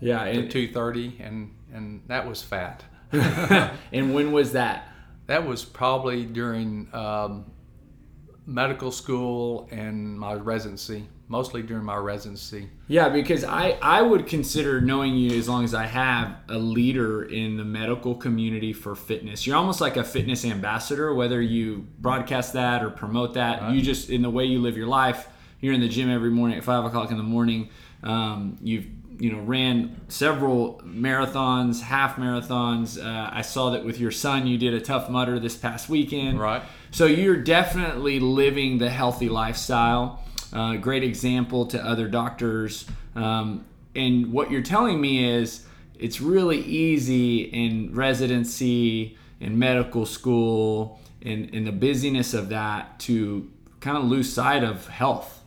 yeah, 0.00 0.24
and, 0.24 0.50
two 0.50 0.68
thirty, 0.68 1.16
and 1.20 1.54
and 1.72 2.02
that 2.06 2.26
was 2.26 2.42
fat. 2.42 2.84
and 3.12 4.14
when 4.14 4.32
was 4.32 4.52
that? 4.52 4.88
That 5.26 5.46
was 5.46 5.64
probably 5.64 6.24
during 6.24 6.88
um, 6.92 7.50
medical 8.44 8.90
school 8.90 9.68
and 9.70 10.18
my 10.18 10.34
residency. 10.34 11.08
Mostly 11.28 11.62
during 11.62 11.84
my 11.84 11.96
residency. 11.96 12.68
Yeah, 12.86 13.08
because 13.08 13.42
I 13.42 13.76
I 13.82 14.00
would 14.00 14.28
consider 14.28 14.80
knowing 14.80 15.16
you 15.16 15.36
as 15.36 15.48
long 15.48 15.64
as 15.64 15.74
I 15.74 15.86
have 15.86 16.36
a 16.48 16.56
leader 16.56 17.24
in 17.24 17.56
the 17.56 17.64
medical 17.64 18.14
community 18.14 18.72
for 18.72 18.94
fitness. 18.94 19.44
You're 19.44 19.56
almost 19.56 19.80
like 19.80 19.96
a 19.96 20.04
fitness 20.04 20.44
ambassador, 20.44 21.12
whether 21.12 21.42
you 21.42 21.88
broadcast 21.98 22.52
that 22.52 22.84
or 22.84 22.90
promote 22.90 23.34
that. 23.34 23.60
Right. 23.60 23.74
You 23.74 23.82
just 23.82 24.08
in 24.08 24.22
the 24.22 24.30
way 24.30 24.44
you 24.44 24.60
live 24.60 24.76
your 24.76 24.86
life. 24.86 25.26
You're 25.60 25.74
in 25.74 25.80
the 25.80 25.88
gym 25.88 26.08
every 26.10 26.30
morning 26.30 26.58
at 26.58 26.64
five 26.64 26.84
o'clock 26.84 27.10
in 27.10 27.16
the 27.16 27.24
morning. 27.24 27.70
Um, 28.04 28.58
you've 28.62 28.86
you 29.18 29.32
know 29.32 29.40
ran 29.40 30.00
several 30.08 30.80
marathons, 30.84 31.80
half 31.80 32.16
marathons. 32.16 33.04
Uh, 33.04 33.30
I 33.32 33.42
saw 33.42 33.70
that 33.70 33.84
with 33.84 33.98
your 33.98 34.10
son, 34.10 34.46
you 34.46 34.58
did 34.58 34.74
a 34.74 34.80
Tough 34.80 35.10
Mudder 35.10 35.40
this 35.40 35.56
past 35.56 35.88
weekend. 35.88 36.38
Right. 36.38 36.62
So 36.92 37.06
you're 37.06 37.42
definitely 37.42 38.20
living 38.20 38.78
the 38.78 38.90
healthy 38.90 39.28
lifestyle. 39.28 40.22
Uh, 40.52 40.76
great 40.76 41.02
example 41.02 41.66
to 41.66 41.84
other 41.84 42.08
doctors. 42.08 42.86
Um, 43.14 43.64
and 43.94 44.32
what 44.32 44.50
you're 44.50 44.62
telling 44.62 45.00
me 45.00 45.28
is 45.28 45.66
it's 45.98 46.20
really 46.20 46.60
easy 46.60 47.42
in 47.42 47.94
residency, 47.94 49.16
in 49.40 49.58
medical 49.58 50.06
school, 50.06 51.00
in, 51.20 51.48
in 51.50 51.64
the 51.64 51.72
busyness 51.72 52.34
of 52.34 52.50
that 52.50 52.98
to 53.00 53.50
kind 53.80 53.96
of 53.96 54.04
lose 54.04 54.32
sight 54.32 54.62
of 54.62 54.86
health. 54.88 55.42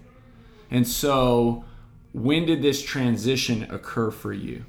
And 0.72 0.88
so 0.88 1.64
when 2.14 2.46
did 2.46 2.62
this 2.62 2.82
transition 2.82 3.68
occur 3.70 4.12
for 4.12 4.34
you? 4.34 4.66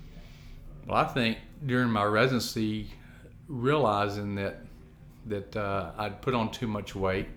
Well, 0.87 0.97
I 0.97 1.05
think 1.05 1.38
during 1.64 1.90
my 1.90 2.05
residency, 2.05 2.90
realizing 3.49 4.35
that 4.37 4.64
that 5.26 5.55
uh, 5.55 5.93
I'd 5.99 6.23
put 6.23 6.35
on 6.35 6.50
too 6.50 6.66
much 6.66 6.95
weight, 6.95 7.28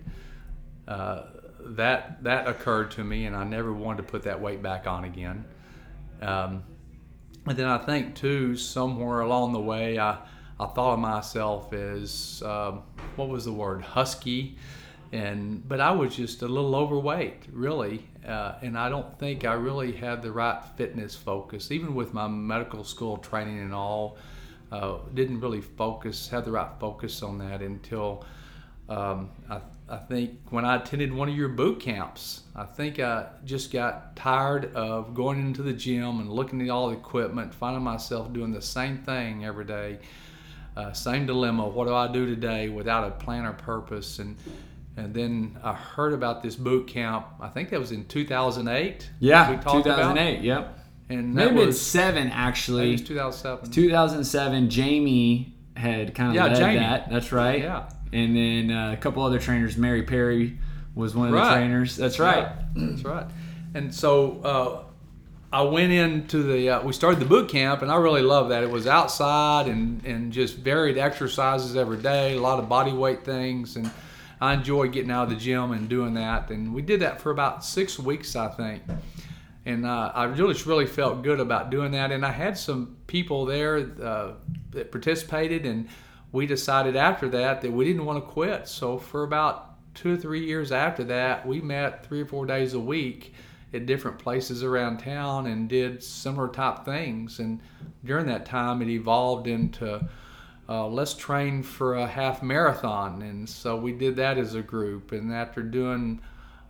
uh, 0.88 1.24
that 1.64 2.22
that 2.24 2.48
occurred 2.48 2.90
to 2.92 3.04
me, 3.04 3.26
and 3.26 3.36
I 3.36 3.44
never 3.44 3.72
wanted 3.72 3.98
to 3.98 4.02
put 4.04 4.22
that 4.24 4.40
weight 4.40 4.62
back 4.62 4.86
on 4.86 5.04
again. 5.04 5.44
Um, 6.20 6.64
and 7.46 7.56
then 7.58 7.66
I 7.66 7.78
think 7.78 8.14
too, 8.14 8.56
somewhere 8.56 9.20
along 9.20 9.52
the 9.52 9.60
way, 9.60 9.98
I 9.98 10.18
I 10.58 10.66
thought 10.66 10.94
of 10.94 10.98
myself 11.00 11.72
as 11.72 12.42
um, 12.44 12.82
what 13.16 13.28
was 13.28 13.44
the 13.44 13.52
word 13.52 13.82
husky 13.82 14.56
and 15.14 15.66
but 15.68 15.80
I 15.80 15.92
was 15.92 16.16
just 16.16 16.42
a 16.42 16.48
little 16.48 16.74
overweight, 16.74 17.44
really, 17.52 18.04
uh, 18.26 18.56
and 18.62 18.76
I 18.76 18.88
don't 18.88 19.16
think 19.16 19.44
I 19.44 19.52
really 19.52 19.92
had 19.92 20.22
the 20.22 20.32
right 20.32 20.60
fitness 20.76 21.14
focus, 21.14 21.70
even 21.70 21.94
with 21.94 22.12
my 22.12 22.26
medical 22.26 22.82
school 22.82 23.18
training 23.18 23.60
and 23.60 23.72
all. 23.72 24.18
Uh, 24.72 24.98
didn't 25.14 25.38
really 25.38 25.60
focus, 25.60 26.28
have 26.30 26.44
the 26.44 26.50
right 26.50 26.70
focus 26.80 27.22
on 27.22 27.38
that 27.38 27.62
until 27.62 28.24
um, 28.88 29.30
I, 29.48 29.60
I 29.88 29.98
think 29.98 30.38
when 30.50 30.64
I 30.64 30.76
attended 30.76 31.12
one 31.12 31.28
of 31.28 31.36
your 31.36 31.48
boot 31.48 31.80
camps. 31.80 32.42
I 32.56 32.64
think 32.64 33.00
I 33.00 33.26
just 33.44 33.72
got 33.72 34.16
tired 34.16 34.74
of 34.74 35.14
going 35.14 35.40
into 35.40 35.62
the 35.62 35.72
gym 35.72 36.20
and 36.20 36.30
looking 36.30 36.62
at 36.62 36.70
all 36.70 36.88
the 36.88 36.96
equipment, 36.96 37.52
finding 37.52 37.82
myself 37.82 38.32
doing 38.32 38.52
the 38.52 38.62
same 38.62 38.98
thing 38.98 39.44
every 39.44 39.64
day. 39.64 39.98
Uh, 40.76 40.92
same 40.92 41.26
dilemma. 41.26 41.68
What 41.68 41.86
do 41.86 41.94
I 41.94 42.10
do 42.10 42.26
today 42.26 42.68
without 42.68 43.06
a 43.06 43.10
plan 43.10 43.44
or 43.44 43.52
purpose? 43.52 44.18
And 44.18 44.36
and 44.96 45.12
then 45.12 45.58
I 45.62 45.72
heard 45.72 46.12
about 46.12 46.42
this 46.42 46.54
boot 46.54 46.86
camp. 46.86 47.26
I 47.40 47.48
think 47.48 47.70
that 47.70 47.80
was 47.80 47.90
in 47.92 48.04
2008. 48.06 49.10
Yeah, 49.18 49.60
2008. 49.60 49.90
About. 49.90 50.44
Yep. 50.44 50.78
And 51.10 51.34
maybe 51.34 51.56
was, 51.56 51.76
it's 51.76 51.80
seven 51.80 52.30
actually. 52.30 52.90
It 52.90 52.92
was 52.92 53.02
2007. 53.02 53.70
2007. 53.70 54.70
Jamie 54.70 55.54
had 55.76 56.14
kind 56.14 56.30
of 56.30 56.34
yeah, 56.36 56.46
led 56.46 56.56
Jamie. 56.56 56.78
that. 56.78 57.10
That's 57.10 57.32
right. 57.32 57.60
Yeah. 57.60 57.88
And 58.14 58.34
then 58.34 58.70
uh, 58.70 58.92
a 58.92 58.96
couple 58.96 59.22
other 59.22 59.38
trainers. 59.38 59.76
Mary 59.76 60.02
Perry 60.02 60.58
was 60.94 61.14
one 61.14 61.28
of 61.28 61.34
Right. 61.34 61.48
the 61.48 61.54
trainers. 61.56 61.96
That's 61.96 62.18
right. 62.18 62.48
That's 62.74 63.02
right. 63.02 63.26
And 63.74 63.92
so 63.92 64.40
uh, 64.44 64.82
I 65.52 65.62
went 65.62 65.92
into 65.92 66.42
the, 66.44 66.70
uh, 66.70 66.82
we 66.82 66.92
started 66.92 67.18
the 67.20 67.26
boot 67.26 67.48
camp, 67.48 67.82
and 67.82 67.90
I 67.90 67.96
really 67.96 68.22
loved 68.22 68.50
that. 68.52 68.62
It 68.62 68.70
was 68.70 68.86
outside 68.86 69.66
and, 69.66 70.04
and 70.06 70.32
just 70.32 70.56
varied 70.56 70.96
exercises 70.96 71.76
every 71.76 71.96
day, 71.98 72.36
a 72.36 72.40
lot 72.40 72.58
of 72.60 72.68
body 72.68 72.92
weight 72.92 73.24
things. 73.24 73.74
And 73.76 73.90
I 74.40 74.54
enjoyed 74.54 74.92
getting 74.92 75.10
out 75.10 75.24
of 75.24 75.30
the 75.30 75.36
gym 75.36 75.72
and 75.72 75.88
doing 75.88 76.14
that. 76.14 76.50
And 76.50 76.72
we 76.72 76.82
did 76.82 77.00
that 77.00 77.20
for 77.20 77.30
about 77.32 77.64
six 77.64 77.98
weeks, 77.98 78.36
I 78.36 78.48
think. 78.48 78.82
And 79.66 79.86
uh, 79.86 80.12
I 80.14 80.24
really, 80.24 80.52
just 80.54 80.66
really 80.66 80.86
felt 80.86 81.22
good 81.22 81.40
about 81.40 81.70
doing 81.70 81.92
that. 81.92 82.12
And 82.12 82.24
I 82.24 82.30
had 82.30 82.56
some 82.58 82.96
people 83.06 83.46
there 83.46 83.78
uh, 84.02 84.32
that 84.70 84.92
participated, 84.92 85.66
and 85.66 85.88
we 86.34 86.46
decided 86.46 86.96
after 86.96 87.28
that 87.28 87.60
that 87.60 87.70
we 87.70 87.84
didn't 87.84 88.04
want 88.04 88.22
to 88.22 88.28
quit. 88.28 88.66
So 88.66 88.98
for 88.98 89.22
about 89.22 89.94
two 89.94 90.14
or 90.14 90.16
three 90.16 90.44
years 90.44 90.72
after 90.72 91.04
that, 91.04 91.46
we 91.46 91.60
met 91.60 92.04
three 92.04 92.22
or 92.22 92.26
four 92.26 92.44
days 92.44 92.74
a 92.74 92.80
week 92.80 93.34
at 93.72 93.86
different 93.86 94.18
places 94.18 94.64
around 94.64 94.98
town 94.98 95.46
and 95.46 95.68
did 95.68 96.02
similar 96.02 96.48
type 96.48 96.84
things. 96.84 97.38
And 97.38 97.60
during 98.04 98.26
that 98.26 98.46
time, 98.46 98.82
it 98.82 98.88
evolved 98.88 99.46
into 99.46 100.04
uh, 100.68 100.88
let's 100.88 101.14
train 101.14 101.62
for 101.62 101.94
a 101.94 102.06
half 102.06 102.42
marathon. 102.42 103.22
And 103.22 103.48
so 103.48 103.76
we 103.76 103.92
did 103.92 104.16
that 104.16 104.36
as 104.36 104.56
a 104.56 104.62
group. 104.62 105.12
And 105.12 105.32
after 105.32 105.62
doing 105.62 106.20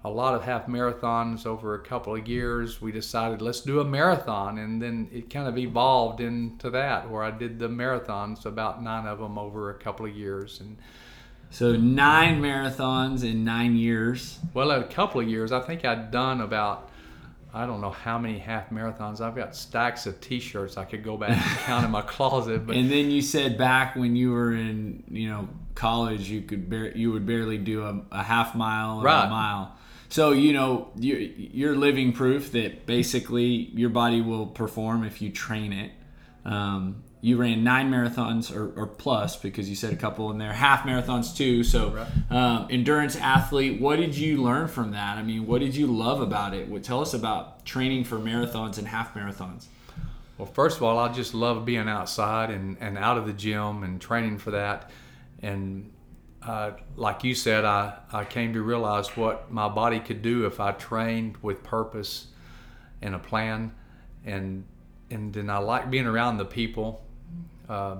a 0.04 0.10
lot 0.10 0.34
of 0.34 0.42
half 0.42 0.66
marathons 0.66 1.46
over 1.46 1.74
a 1.74 1.78
couple 1.78 2.14
of 2.14 2.28
years, 2.28 2.82
we 2.82 2.92
decided 2.92 3.40
let's 3.40 3.60
do 3.60 3.80
a 3.80 3.84
marathon. 3.84 4.58
And 4.58 4.80
then 4.80 5.08
it 5.10 5.30
kind 5.30 5.48
of 5.48 5.56
evolved 5.56 6.20
into 6.20 6.68
that, 6.70 7.10
where 7.10 7.22
I 7.22 7.30
did 7.30 7.58
the 7.58 7.68
marathons, 7.68 8.44
about 8.44 8.82
nine 8.82 9.06
of 9.06 9.18
them 9.18 9.38
over 9.38 9.70
a 9.70 9.74
couple 9.74 10.04
of 10.04 10.14
years. 10.14 10.60
And 10.60 10.76
So 11.48 11.74
nine 11.74 12.42
marathons 12.42 13.24
in 13.24 13.44
nine 13.44 13.76
years. 13.76 14.38
Well, 14.52 14.70
a 14.72 14.84
couple 14.84 15.22
of 15.22 15.28
years, 15.28 15.52
I 15.52 15.60
think 15.60 15.86
I'd 15.86 16.10
done 16.10 16.42
about, 16.42 16.90
I 17.54 17.64
don't 17.64 17.80
know 17.80 17.90
how 17.90 18.18
many 18.18 18.38
half 18.38 18.68
marathons. 18.68 19.22
I've 19.22 19.36
got 19.36 19.56
stacks 19.56 20.04
of 20.04 20.20
T-shirts 20.20 20.76
I 20.76 20.84
could 20.84 21.02
go 21.02 21.16
back 21.16 21.30
and 21.30 21.40
count 21.60 21.82
in 21.82 21.90
my 21.90 22.02
closet. 22.02 22.66
But 22.66 22.76
And 22.76 22.90
then 22.90 23.10
you 23.10 23.22
said 23.22 23.56
back 23.56 23.96
when 23.96 24.16
you 24.16 24.32
were 24.32 24.52
in, 24.52 25.02
you 25.10 25.30
know, 25.30 25.48
college, 25.74 26.28
you 26.28 26.42
could 26.42 26.68
bar- 26.68 26.92
you 26.94 27.10
would 27.10 27.24
barely 27.24 27.56
do 27.56 27.84
a, 27.84 28.02
a 28.12 28.22
half 28.22 28.54
mile 28.54 28.98
or 28.98 29.06
a 29.06 29.30
mile. 29.30 29.78
So 30.14 30.30
you 30.30 30.52
know 30.52 30.92
you're, 30.96 31.18
you're 31.18 31.74
living 31.74 32.12
proof 32.12 32.52
that 32.52 32.86
basically 32.86 33.46
your 33.74 33.90
body 33.90 34.20
will 34.20 34.46
perform 34.46 35.02
if 35.02 35.20
you 35.20 35.28
train 35.28 35.72
it. 35.72 35.90
Um, 36.44 37.02
you 37.20 37.36
ran 37.36 37.64
nine 37.64 37.90
marathons 37.90 38.54
or, 38.54 38.80
or 38.80 38.86
plus 38.86 39.34
because 39.34 39.68
you 39.68 39.74
said 39.74 39.92
a 39.92 39.96
couple 39.96 40.30
in 40.30 40.38
there, 40.38 40.52
half 40.52 40.84
marathons 40.84 41.36
too. 41.36 41.64
So 41.64 42.06
um, 42.30 42.68
endurance 42.70 43.16
athlete. 43.16 43.80
What 43.80 43.96
did 43.96 44.16
you 44.16 44.40
learn 44.40 44.68
from 44.68 44.92
that? 44.92 45.18
I 45.18 45.24
mean, 45.24 45.48
what 45.48 45.60
did 45.60 45.74
you 45.74 45.88
love 45.88 46.20
about 46.20 46.54
it? 46.54 46.68
What 46.68 46.84
tell 46.84 47.00
us 47.00 47.12
about 47.12 47.66
training 47.66 48.04
for 48.04 48.16
marathons 48.20 48.78
and 48.78 48.86
half 48.86 49.14
marathons. 49.14 49.66
Well, 50.38 50.46
first 50.46 50.76
of 50.76 50.84
all, 50.84 50.96
I 50.96 51.12
just 51.12 51.34
love 51.34 51.64
being 51.64 51.88
outside 51.88 52.50
and, 52.50 52.76
and 52.78 52.96
out 52.96 53.18
of 53.18 53.26
the 53.26 53.32
gym 53.32 53.82
and 53.82 54.00
training 54.00 54.38
for 54.38 54.52
that. 54.52 54.92
And 55.42 55.90
uh, 56.46 56.72
like 56.96 57.24
you 57.24 57.34
said, 57.34 57.64
I, 57.64 57.98
I 58.12 58.24
came 58.24 58.52
to 58.52 58.62
realize 58.62 59.16
what 59.16 59.50
my 59.50 59.68
body 59.68 60.00
could 60.00 60.22
do 60.22 60.46
if 60.46 60.60
I 60.60 60.72
trained 60.72 61.36
with 61.38 61.62
purpose 61.62 62.26
and 63.00 63.14
a 63.14 63.18
plan. 63.18 63.72
And, 64.24 64.64
and 65.10 65.32
then 65.32 65.48
I 65.48 65.58
like 65.58 65.90
being 65.90 66.06
around 66.06 66.38
the 66.38 66.44
people. 66.44 67.04
Uh, 67.68 67.96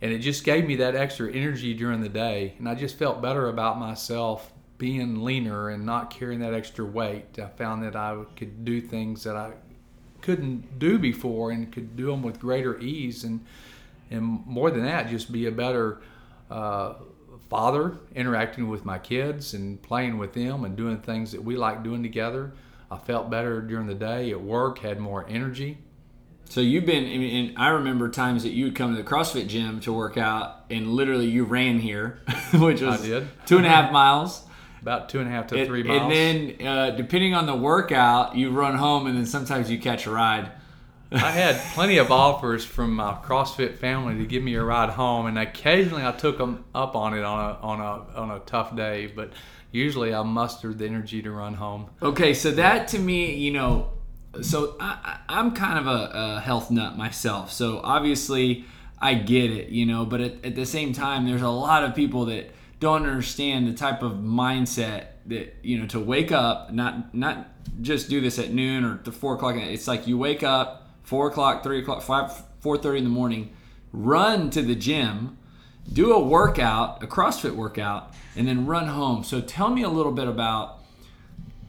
and 0.00 0.12
it 0.12 0.18
just 0.18 0.44
gave 0.44 0.66
me 0.66 0.76
that 0.76 0.96
extra 0.96 1.32
energy 1.32 1.74
during 1.74 2.00
the 2.00 2.08
day. 2.08 2.54
And 2.58 2.68
I 2.68 2.74
just 2.74 2.96
felt 2.96 3.20
better 3.20 3.48
about 3.48 3.78
myself 3.78 4.52
being 4.78 5.22
leaner 5.22 5.68
and 5.70 5.84
not 5.86 6.10
carrying 6.10 6.40
that 6.40 6.54
extra 6.54 6.84
weight. 6.84 7.38
I 7.38 7.46
found 7.46 7.84
that 7.84 7.96
I 7.96 8.22
could 8.36 8.64
do 8.64 8.80
things 8.80 9.24
that 9.24 9.36
I 9.36 9.52
couldn't 10.20 10.78
do 10.78 10.98
before 10.98 11.50
and 11.50 11.70
could 11.70 11.96
do 11.96 12.06
them 12.06 12.22
with 12.22 12.40
greater 12.40 12.78
ease 12.78 13.24
and 13.24 13.44
and 14.10 14.46
more 14.46 14.70
than 14.70 14.82
that 14.82 15.08
just 15.08 15.30
be 15.30 15.46
a 15.46 15.50
better 15.50 16.00
uh, 16.50 16.94
father 17.54 17.96
interacting 18.16 18.68
with 18.68 18.84
my 18.84 18.98
kids 18.98 19.54
and 19.54 19.80
playing 19.80 20.18
with 20.18 20.32
them 20.34 20.64
and 20.64 20.74
doing 20.76 20.98
things 20.98 21.30
that 21.30 21.44
we 21.44 21.56
like 21.56 21.84
doing 21.84 22.02
together 22.02 22.52
i 22.90 22.96
felt 22.98 23.30
better 23.30 23.60
during 23.60 23.86
the 23.86 23.94
day 23.94 24.32
at 24.32 24.40
work 24.40 24.78
had 24.80 24.98
more 24.98 25.24
energy 25.28 25.78
So 26.48 26.60
you've 26.60 26.84
been, 26.84 27.04
I 27.04 27.16
mean, 27.16 27.32
and 27.50 27.58
I 27.58 27.68
remember 27.68 28.08
times 28.10 28.42
that 28.42 28.50
you 28.50 28.64
would 28.66 28.74
come 28.74 28.94
to 28.94 29.02
the 29.02 29.08
CrossFit 29.08 29.46
gym 29.48 29.80
to 29.80 29.92
work 29.92 30.18
out, 30.18 30.64
and 30.68 30.88
literally 30.88 31.26
you 31.26 31.44
ran 31.44 31.78
here, 31.78 32.18
which 32.66 32.82
was 32.82 33.00
two 33.46 33.56
and 33.56 33.64
a 33.66 33.68
half 33.70 33.90
miles. 33.92 34.42
about 34.82 35.08
two 35.08 35.20
and 35.20 35.28
a 35.28 35.30
half 35.32 35.46
to 35.48 35.64
three 35.64 35.82
miles 35.82 36.02
And 36.02 36.12
then, 36.12 36.66
uh, 36.66 36.90
depending 36.90 37.34
on 37.34 37.46
the 37.46 37.56
workout, 37.56 38.36
you 38.36 38.50
run 38.50 38.74
home, 38.76 39.06
and 39.06 39.16
then 39.16 39.26
sometimes 39.26 39.70
you 39.70 39.78
catch 39.78 40.06
a 40.06 40.10
ride. 40.10 40.50
I 41.12 41.30
had 41.30 41.60
plenty 41.74 41.98
of 41.98 42.10
offers 42.10 42.64
from 42.64 42.94
my 42.94 43.12
CrossFit 43.22 43.76
family 43.76 44.16
to 44.18 44.26
give 44.26 44.42
me 44.42 44.54
a 44.54 44.64
ride 44.64 44.90
home, 44.90 45.26
and 45.26 45.38
occasionally 45.38 46.04
I 46.04 46.12
took 46.12 46.38
them 46.38 46.64
up 46.74 46.96
on 46.96 47.16
it 47.16 47.24
on 47.24 47.50
a 47.50 47.58
on 47.60 47.80
a 47.80 48.18
on 48.18 48.30
a 48.30 48.40
tough 48.40 48.74
day. 48.74 49.06
But 49.14 49.32
usually 49.70 50.14
I 50.14 50.22
mustered 50.22 50.78
the 50.78 50.86
energy 50.86 51.22
to 51.22 51.30
run 51.30 51.54
home. 51.54 51.90
Okay, 52.02 52.34
so 52.34 52.50
that 52.52 52.88
to 52.88 52.98
me, 52.98 53.34
you 53.34 53.52
know, 53.52 53.90
so 54.42 54.76
I, 54.80 55.18
I'm 55.28 55.52
kind 55.52 55.78
of 55.78 55.86
a, 55.86 56.10
a 56.12 56.40
health 56.40 56.70
nut 56.70 56.96
myself. 56.96 57.52
So 57.52 57.80
obviously, 57.82 58.64
I 58.98 59.14
get 59.14 59.50
it, 59.50 59.68
you 59.68 59.86
know, 59.86 60.04
but 60.04 60.20
at, 60.20 60.44
at 60.44 60.54
the 60.54 60.66
same 60.66 60.92
time, 60.92 61.26
there's 61.26 61.42
a 61.42 61.48
lot 61.48 61.84
of 61.84 61.94
people 61.94 62.26
that 62.26 62.50
don't 62.80 63.06
understand 63.06 63.66
the 63.68 63.72
type 63.74 64.02
of 64.02 64.12
mindset 64.12 65.06
that 65.26 65.56
you 65.62 65.78
know 65.78 65.86
to 65.86 66.00
wake 66.00 66.32
up, 66.32 66.72
not 66.72 67.14
not 67.14 67.48
just 67.80 68.08
do 68.08 68.20
this 68.20 68.38
at 68.38 68.50
noon 68.50 68.84
or 68.84 68.98
to 68.98 69.12
four 69.12 69.34
o'clock. 69.34 69.56
It's 69.56 69.88
like 69.88 70.06
you 70.06 70.18
wake 70.18 70.42
up 70.42 70.83
four 71.04 71.28
o'clock, 71.28 71.62
three 71.62 71.78
o'clock, 71.78 72.02
five, 72.02 72.32
four 72.58 72.76
thirty 72.76 72.98
in 72.98 73.04
the 73.04 73.10
morning, 73.10 73.54
run 73.92 74.50
to 74.50 74.62
the 74.62 74.74
gym, 74.74 75.38
do 75.92 76.12
a 76.12 76.20
workout, 76.20 77.02
a 77.02 77.06
CrossFit 77.06 77.54
workout, 77.54 78.12
and 78.34 78.48
then 78.48 78.66
run 78.66 78.88
home. 78.88 79.22
So 79.22 79.40
tell 79.40 79.70
me 79.70 79.82
a 79.82 79.88
little 79.88 80.12
bit 80.12 80.26
about 80.26 80.80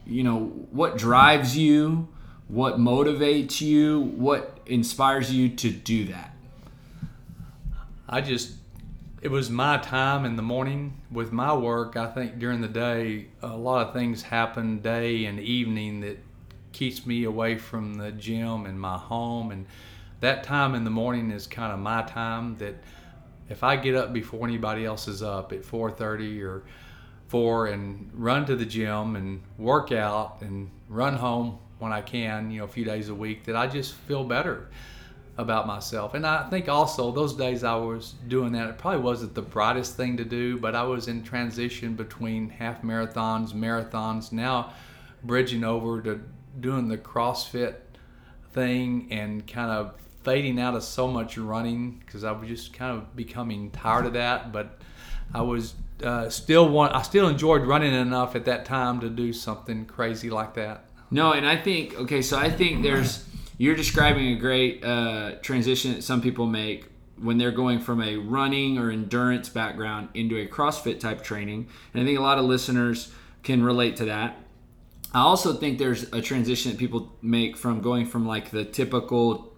you 0.04 0.24
know 0.24 0.46
what 0.70 0.98
drives 0.98 1.56
you 1.56 2.08
what 2.48 2.78
motivates 2.78 3.60
you 3.60 4.00
what 4.00 4.60
inspires 4.66 5.32
you 5.32 5.48
to 5.48 5.68
do 5.68 6.04
that 6.04 6.36
I 8.08 8.20
just, 8.20 8.52
it 9.20 9.30
was 9.30 9.50
my 9.50 9.78
time 9.78 10.24
in 10.24 10.36
the 10.36 10.42
morning 10.42 11.00
with 11.10 11.32
my 11.32 11.52
work. 11.54 11.96
I 11.96 12.06
think 12.06 12.38
during 12.38 12.60
the 12.60 12.68
day, 12.68 13.26
a 13.42 13.56
lot 13.56 13.88
of 13.88 13.92
things 13.92 14.22
happen 14.22 14.78
day 14.78 15.24
and 15.24 15.40
evening 15.40 16.00
that 16.02 16.18
keeps 16.76 17.06
me 17.06 17.24
away 17.24 17.56
from 17.56 17.94
the 17.94 18.12
gym 18.12 18.66
and 18.66 18.78
my 18.78 18.98
home. 18.98 19.50
And 19.50 19.64
that 20.20 20.44
time 20.44 20.74
in 20.74 20.84
the 20.84 20.90
morning 20.90 21.30
is 21.30 21.46
kind 21.46 21.72
of 21.72 21.78
my 21.78 22.02
time 22.02 22.56
that 22.58 22.74
if 23.48 23.64
I 23.64 23.76
get 23.76 23.94
up 23.94 24.12
before 24.12 24.46
anybody 24.46 24.84
else 24.84 25.08
is 25.08 25.22
up 25.22 25.52
at 25.52 25.64
4:30 25.64 26.42
or 26.42 26.64
4 27.28 27.68
and 27.68 28.10
run 28.12 28.44
to 28.44 28.56
the 28.56 28.66
gym 28.66 29.16
and 29.16 29.40
work 29.56 29.90
out 29.90 30.42
and 30.42 30.70
run 30.88 31.14
home 31.14 31.58
when 31.78 31.92
I 31.92 32.02
can, 32.02 32.50
you 32.50 32.58
know, 32.58 32.64
a 32.64 32.68
few 32.68 32.84
days 32.84 33.08
a 33.08 33.14
week, 33.14 33.44
that 33.44 33.56
I 33.56 33.66
just 33.66 33.94
feel 33.94 34.22
better 34.22 34.68
about 35.38 35.66
myself. 35.66 36.12
And 36.14 36.26
I 36.26 36.48
think 36.50 36.68
also 36.68 37.10
those 37.10 37.34
days 37.34 37.64
I 37.64 37.76
was 37.76 38.14
doing 38.28 38.52
that, 38.52 38.68
it 38.68 38.78
probably 38.78 39.00
wasn't 39.00 39.34
the 39.34 39.42
brightest 39.42 39.96
thing 39.96 40.16
to 40.18 40.24
do, 40.24 40.58
but 40.58 40.74
I 40.74 40.82
was 40.82 41.08
in 41.08 41.22
transition 41.22 41.94
between 41.94 42.50
half 42.50 42.82
marathons, 42.82 43.52
marathons, 43.52 44.30
now 44.30 44.72
bridging 45.24 45.64
over 45.64 46.00
to 46.02 46.20
doing 46.60 46.88
the 46.88 46.98
CrossFit 46.98 47.76
thing 48.52 49.08
and 49.10 49.46
kind 49.46 49.70
of 49.70 49.94
fading 50.24 50.58
out 50.58 50.74
of 50.74 50.82
so 50.82 51.06
much 51.06 51.38
running 51.38 52.02
because 52.04 52.24
I 52.24 52.32
was 52.32 52.48
just 52.48 52.72
kind 52.72 52.96
of 52.96 53.14
becoming 53.14 53.70
tired 53.70 54.06
of 54.06 54.14
that. 54.14 54.52
But 54.52 54.78
I 55.32 55.42
was 55.42 55.74
uh, 56.02 56.28
still 56.28 56.68
want, 56.68 56.94
I 56.94 57.02
still 57.02 57.28
enjoyed 57.28 57.62
running 57.62 57.94
enough 57.94 58.34
at 58.36 58.44
that 58.46 58.64
time 58.64 59.00
to 59.00 59.08
do 59.08 59.32
something 59.32 59.86
crazy 59.86 60.30
like 60.30 60.54
that. 60.54 60.84
no 61.10 61.32
and 61.32 61.46
i 61.46 61.56
think 61.56 61.94
okay 61.94 62.20
so 62.20 62.36
i 62.36 62.50
think 62.50 62.82
there's 62.82 63.24
you're 63.58 63.76
describing 63.76 64.28
a 64.28 64.34
great 64.36 64.84
uh, 64.84 65.32
transition 65.40 65.94
that 65.94 66.02
some 66.02 66.20
people 66.20 66.46
make 66.46 66.84
when 67.18 67.38
they're 67.38 67.52
going 67.52 67.78
from 67.78 68.02
a 68.02 68.16
running 68.16 68.76
or 68.76 68.90
endurance 68.90 69.48
background 69.48 70.08
into 70.12 70.36
a 70.36 70.46
crossfit 70.46 70.98
type 71.00 71.22
training 71.22 71.66
and 71.94 72.02
i 72.02 72.04
think 72.04 72.18
a 72.18 72.22
lot 72.22 72.38
of 72.38 72.44
listeners 72.44 73.12
can 73.42 73.62
relate 73.62 73.96
to 73.96 74.04
that 74.06 74.36
I 75.16 75.20
also 75.20 75.54
think 75.54 75.78
there's 75.78 76.02
a 76.12 76.20
transition 76.20 76.72
that 76.72 76.78
people 76.78 77.10
make 77.22 77.56
from 77.56 77.80
going 77.80 78.04
from 78.04 78.26
like 78.26 78.50
the 78.50 78.66
typical 78.66 79.50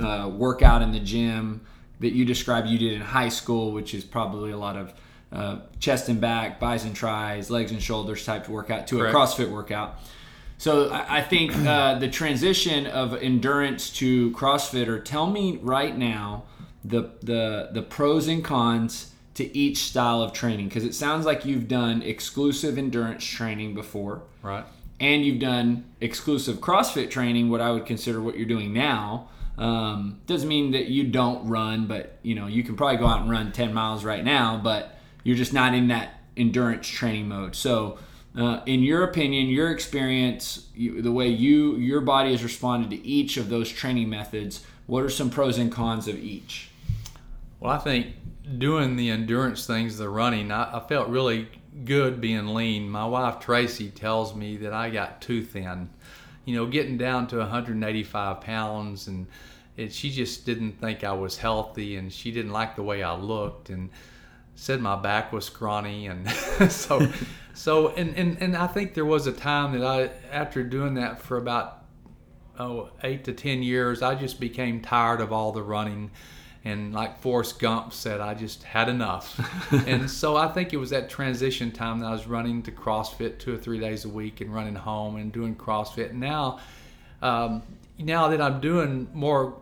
uh, 0.00 0.30
workout 0.34 0.80
in 0.80 0.92
the 0.92 0.98
gym 0.98 1.60
that 2.00 2.14
you 2.14 2.24
described 2.24 2.68
you 2.68 2.78
did 2.78 2.94
in 2.94 3.02
high 3.02 3.28
school, 3.28 3.72
which 3.72 3.92
is 3.92 4.02
probably 4.02 4.52
a 4.52 4.56
lot 4.56 4.78
of 4.78 4.94
uh, 5.30 5.58
chest 5.78 6.08
and 6.08 6.22
back, 6.22 6.58
bis 6.58 6.86
and 6.86 6.96
tris, 6.96 7.50
legs 7.50 7.70
and 7.70 7.82
shoulders 7.82 8.24
type 8.24 8.48
workout 8.48 8.86
to 8.86 8.96
Correct. 8.96 9.14
a 9.14 9.18
CrossFit 9.18 9.50
workout. 9.50 9.98
So 10.56 10.88
I, 10.88 11.18
I 11.18 11.20
think 11.20 11.54
uh, 11.54 11.98
the 11.98 12.08
transition 12.08 12.86
of 12.86 13.12
endurance 13.22 13.90
to 13.98 14.30
CrossFit, 14.30 14.88
or 14.88 15.00
tell 15.00 15.26
me 15.26 15.58
right 15.60 15.94
now 15.94 16.44
the 16.82 17.10
the 17.22 17.68
the 17.72 17.82
pros 17.82 18.26
and 18.26 18.42
cons 18.42 19.12
to 19.34 19.54
each 19.54 19.78
style 19.78 20.22
of 20.22 20.32
training? 20.32 20.68
Because 20.68 20.84
it 20.84 20.94
sounds 20.94 21.26
like 21.26 21.44
you've 21.44 21.68
done 21.68 22.00
exclusive 22.00 22.78
endurance 22.78 23.22
training 23.22 23.74
before, 23.74 24.22
Right. 24.42 24.64
And 25.00 25.24
you've 25.24 25.40
done 25.40 25.84
exclusive 26.00 26.58
CrossFit 26.58 27.10
training, 27.10 27.50
what 27.50 27.60
I 27.60 27.70
would 27.70 27.86
consider 27.86 28.20
what 28.20 28.36
you're 28.36 28.46
doing 28.46 28.72
now. 28.72 29.28
Um, 29.58 30.20
doesn't 30.26 30.48
mean 30.48 30.72
that 30.72 30.86
you 30.86 31.04
don't 31.04 31.46
run, 31.48 31.86
but 31.86 32.18
you 32.22 32.34
know 32.34 32.46
you 32.46 32.64
can 32.64 32.76
probably 32.76 32.96
go 32.96 33.06
out 33.06 33.20
and 33.20 33.30
run 33.30 33.52
10 33.52 33.72
miles 33.72 34.04
right 34.04 34.24
now, 34.24 34.60
but 34.62 34.98
you're 35.22 35.36
just 35.36 35.52
not 35.52 35.74
in 35.74 35.88
that 35.88 36.20
endurance 36.36 36.88
training 36.88 37.28
mode. 37.28 37.54
So, 37.54 37.98
uh, 38.36 38.60
in 38.66 38.82
your 38.82 39.04
opinion, 39.04 39.46
your 39.46 39.70
experience, 39.70 40.66
you, 40.74 41.00
the 41.02 41.12
way 41.12 41.28
you 41.28 41.76
your 41.76 42.00
body 42.00 42.32
has 42.32 42.42
responded 42.42 42.90
to 42.90 43.06
each 43.06 43.36
of 43.36 43.48
those 43.48 43.70
training 43.70 44.08
methods, 44.08 44.64
what 44.86 45.04
are 45.04 45.10
some 45.10 45.30
pros 45.30 45.56
and 45.56 45.70
cons 45.70 46.08
of 46.08 46.18
each? 46.18 46.70
Well, 47.60 47.72
I 47.72 47.78
think 47.78 48.08
doing 48.58 48.96
the 48.96 49.10
endurance 49.10 49.66
things, 49.66 49.98
the 49.98 50.08
running, 50.08 50.50
I, 50.50 50.78
I 50.78 50.80
felt 50.80 51.08
really 51.08 51.48
good 51.84 52.20
being 52.20 52.54
lean. 52.54 52.88
My 52.88 53.06
wife 53.06 53.40
Tracy 53.40 53.90
tells 53.90 54.34
me 54.34 54.56
that 54.58 54.72
I 54.72 54.90
got 54.90 55.20
too 55.20 55.42
thin. 55.42 55.90
You 56.44 56.56
know, 56.56 56.66
getting 56.66 56.98
down 56.98 57.26
to 57.28 57.38
185 57.38 58.40
pounds, 58.40 59.08
and 59.08 59.26
it, 59.76 59.92
she 59.92 60.10
just 60.10 60.46
didn't 60.46 60.80
think 60.80 61.02
I 61.02 61.12
was 61.12 61.38
healthy, 61.38 61.96
and 61.96 62.12
she 62.12 62.30
didn't 62.30 62.52
like 62.52 62.76
the 62.76 62.82
way 62.82 63.02
I 63.02 63.14
looked, 63.16 63.70
and 63.70 63.90
said 64.54 64.80
my 64.80 64.96
back 64.96 65.32
was 65.32 65.46
scrawny, 65.46 66.06
and 66.06 66.30
so, 66.70 67.08
so, 67.54 67.88
and, 67.88 68.14
and 68.16 68.40
and 68.40 68.56
I 68.56 68.66
think 68.66 68.94
there 68.94 69.04
was 69.04 69.26
a 69.26 69.32
time 69.32 69.78
that 69.78 69.84
I, 69.84 70.10
after 70.30 70.62
doing 70.62 70.94
that 70.94 71.20
for 71.20 71.38
about 71.38 71.84
oh 72.58 72.90
eight 73.02 73.24
to 73.24 73.32
ten 73.32 73.62
years, 73.62 74.02
I 74.02 74.14
just 74.14 74.38
became 74.38 74.80
tired 74.80 75.20
of 75.20 75.32
all 75.32 75.50
the 75.50 75.62
running 75.62 76.10
and 76.64 76.94
like 76.94 77.20
Forrest 77.20 77.58
Gump 77.58 77.92
said, 77.92 78.20
I 78.20 78.32
just 78.32 78.62
had 78.62 78.88
enough. 78.88 79.38
and 79.86 80.10
so 80.10 80.36
I 80.36 80.48
think 80.48 80.72
it 80.72 80.78
was 80.78 80.90
that 80.90 81.10
transition 81.10 81.70
time 81.70 82.00
that 82.00 82.06
I 82.06 82.12
was 82.12 82.26
running 82.26 82.62
to 82.62 82.72
CrossFit 82.72 83.38
two 83.38 83.54
or 83.54 83.58
three 83.58 83.78
days 83.78 84.06
a 84.06 84.08
week 84.08 84.40
and 84.40 84.52
running 84.52 84.74
home 84.74 85.16
and 85.16 85.30
doing 85.30 85.56
CrossFit. 85.56 86.12
Now, 86.12 86.60
um, 87.20 87.62
now 87.98 88.28
that 88.28 88.40
I'm 88.40 88.60
doing 88.60 89.08
more 89.12 89.58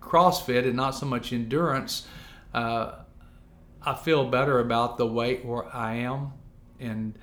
CrossFit 0.00 0.64
and 0.64 0.74
not 0.74 0.96
so 0.96 1.06
much 1.06 1.32
endurance, 1.32 2.08
uh, 2.52 2.96
I 3.82 3.94
feel 3.94 4.28
better 4.28 4.58
about 4.58 4.98
the 4.98 5.06
weight 5.06 5.44
where 5.44 5.64
I 5.74 5.94
am, 5.96 6.32
and 6.80 7.16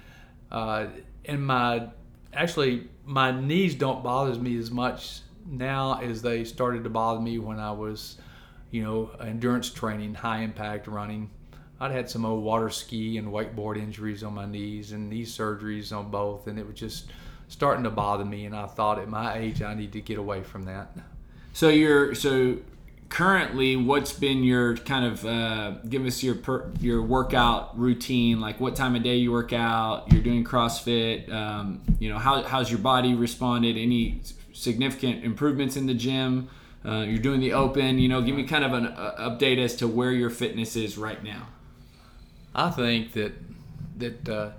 uh, 0.51 0.88
and 1.25 1.46
my 1.46 1.89
actually 2.34 2.88
my 3.05 3.31
knees 3.31 3.75
don't 3.75 4.03
bother 4.03 4.34
me 4.39 4.57
as 4.57 4.72
much 4.72 5.19
now 5.46 6.00
as 6.01 6.22
they 6.22 6.43
started 6.43 6.84
to 6.86 6.89
bother 6.89 7.19
me 7.19 7.38
when 7.38 7.60
I 7.60 7.72
was 7.72 8.17
you 8.71 8.83
know, 8.83 9.12
endurance 9.21 9.69
training, 9.69 10.15
high 10.15 10.39
impact 10.39 10.88
running. 10.88 11.29
I'd 11.79 11.91
had 11.91 12.09
some 12.09 12.25
old 12.25 12.43
water 12.43 12.69
ski 12.69 13.17
and 13.17 13.27
wakeboard 13.27 13.77
injuries 13.77 14.24
on 14.24 14.33
my 14.33 14.45
knees 14.45 14.91
and 14.91 15.09
knee 15.09 15.24
surgeries 15.24 15.95
on 15.95 16.09
both, 16.09 16.47
and 16.47 16.57
it 16.57 16.65
was 16.65 16.75
just 16.75 17.05
starting 17.47 17.83
to 17.83 17.89
bother 17.89 18.25
me. 18.25 18.45
And 18.45 18.55
I 18.55 18.65
thought 18.65 19.00
at 19.00 19.07
my 19.07 19.38
age, 19.38 19.62
I 19.62 19.74
need 19.74 19.91
to 19.93 20.01
get 20.01 20.17
away 20.17 20.43
from 20.43 20.63
that. 20.65 20.95
So 21.53 21.69
you're 21.69 22.15
so 22.15 22.57
currently, 23.09 23.75
what's 23.75 24.13
been 24.13 24.43
your 24.43 24.75
kind 24.77 25.05
of 25.05 25.25
uh, 25.25 25.71
give 25.88 26.05
us 26.05 26.24
your 26.24 26.36
per, 26.36 26.71
your 26.79 27.01
workout 27.01 27.77
routine? 27.77 28.39
Like 28.39 28.59
what 28.59 28.75
time 28.75 28.95
of 28.95 29.03
day 29.03 29.15
you 29.17 29.31
work 29.31 29.53
out? 29.53 30.12
You're 30.12 30.24
doing 30.24 30.43
CrossFit. 30.43 31.31
Um, 31.31 31.81
you 32.00 32.09
know 32.09 32.17
how 32.17 32.43
how's 32.43 32.69
your 32.69 32.79
body 32.79 33.13
responded? 33.13 33.77
Any 33.77 34.21
significant 34.53 35.24
improvements 35.24 35.77
in 35.77 35.86
the 35.86 35.93
gym? 35.93 36.50
Uh, 36.88 37.01
you're 37.01 37.20
doing 37.20 37.41
the 37.41 37.53
open. 37.53 38.00
You 38.00 38.08
know, 38.08 38.22
give 38.22 38.36
me 38.36 38.46
kind 38.46 38.63
of 38.63 38.74
an 38.74 38.88
uh, 38.88 39.15
update 39.20 39.58
as 39.58 39.75
to 39.77 39.88
where 39.88 40.12
your 40.12 40.29
fitness 40.29 40.75
is 40.75 40.98
right 40.98 41.22
now. 41.22 41.48
I 42.56 42.70
think 42.70 43.12
that 43.13 43.34
that 43.98 44.29
uh, 44.29 44.51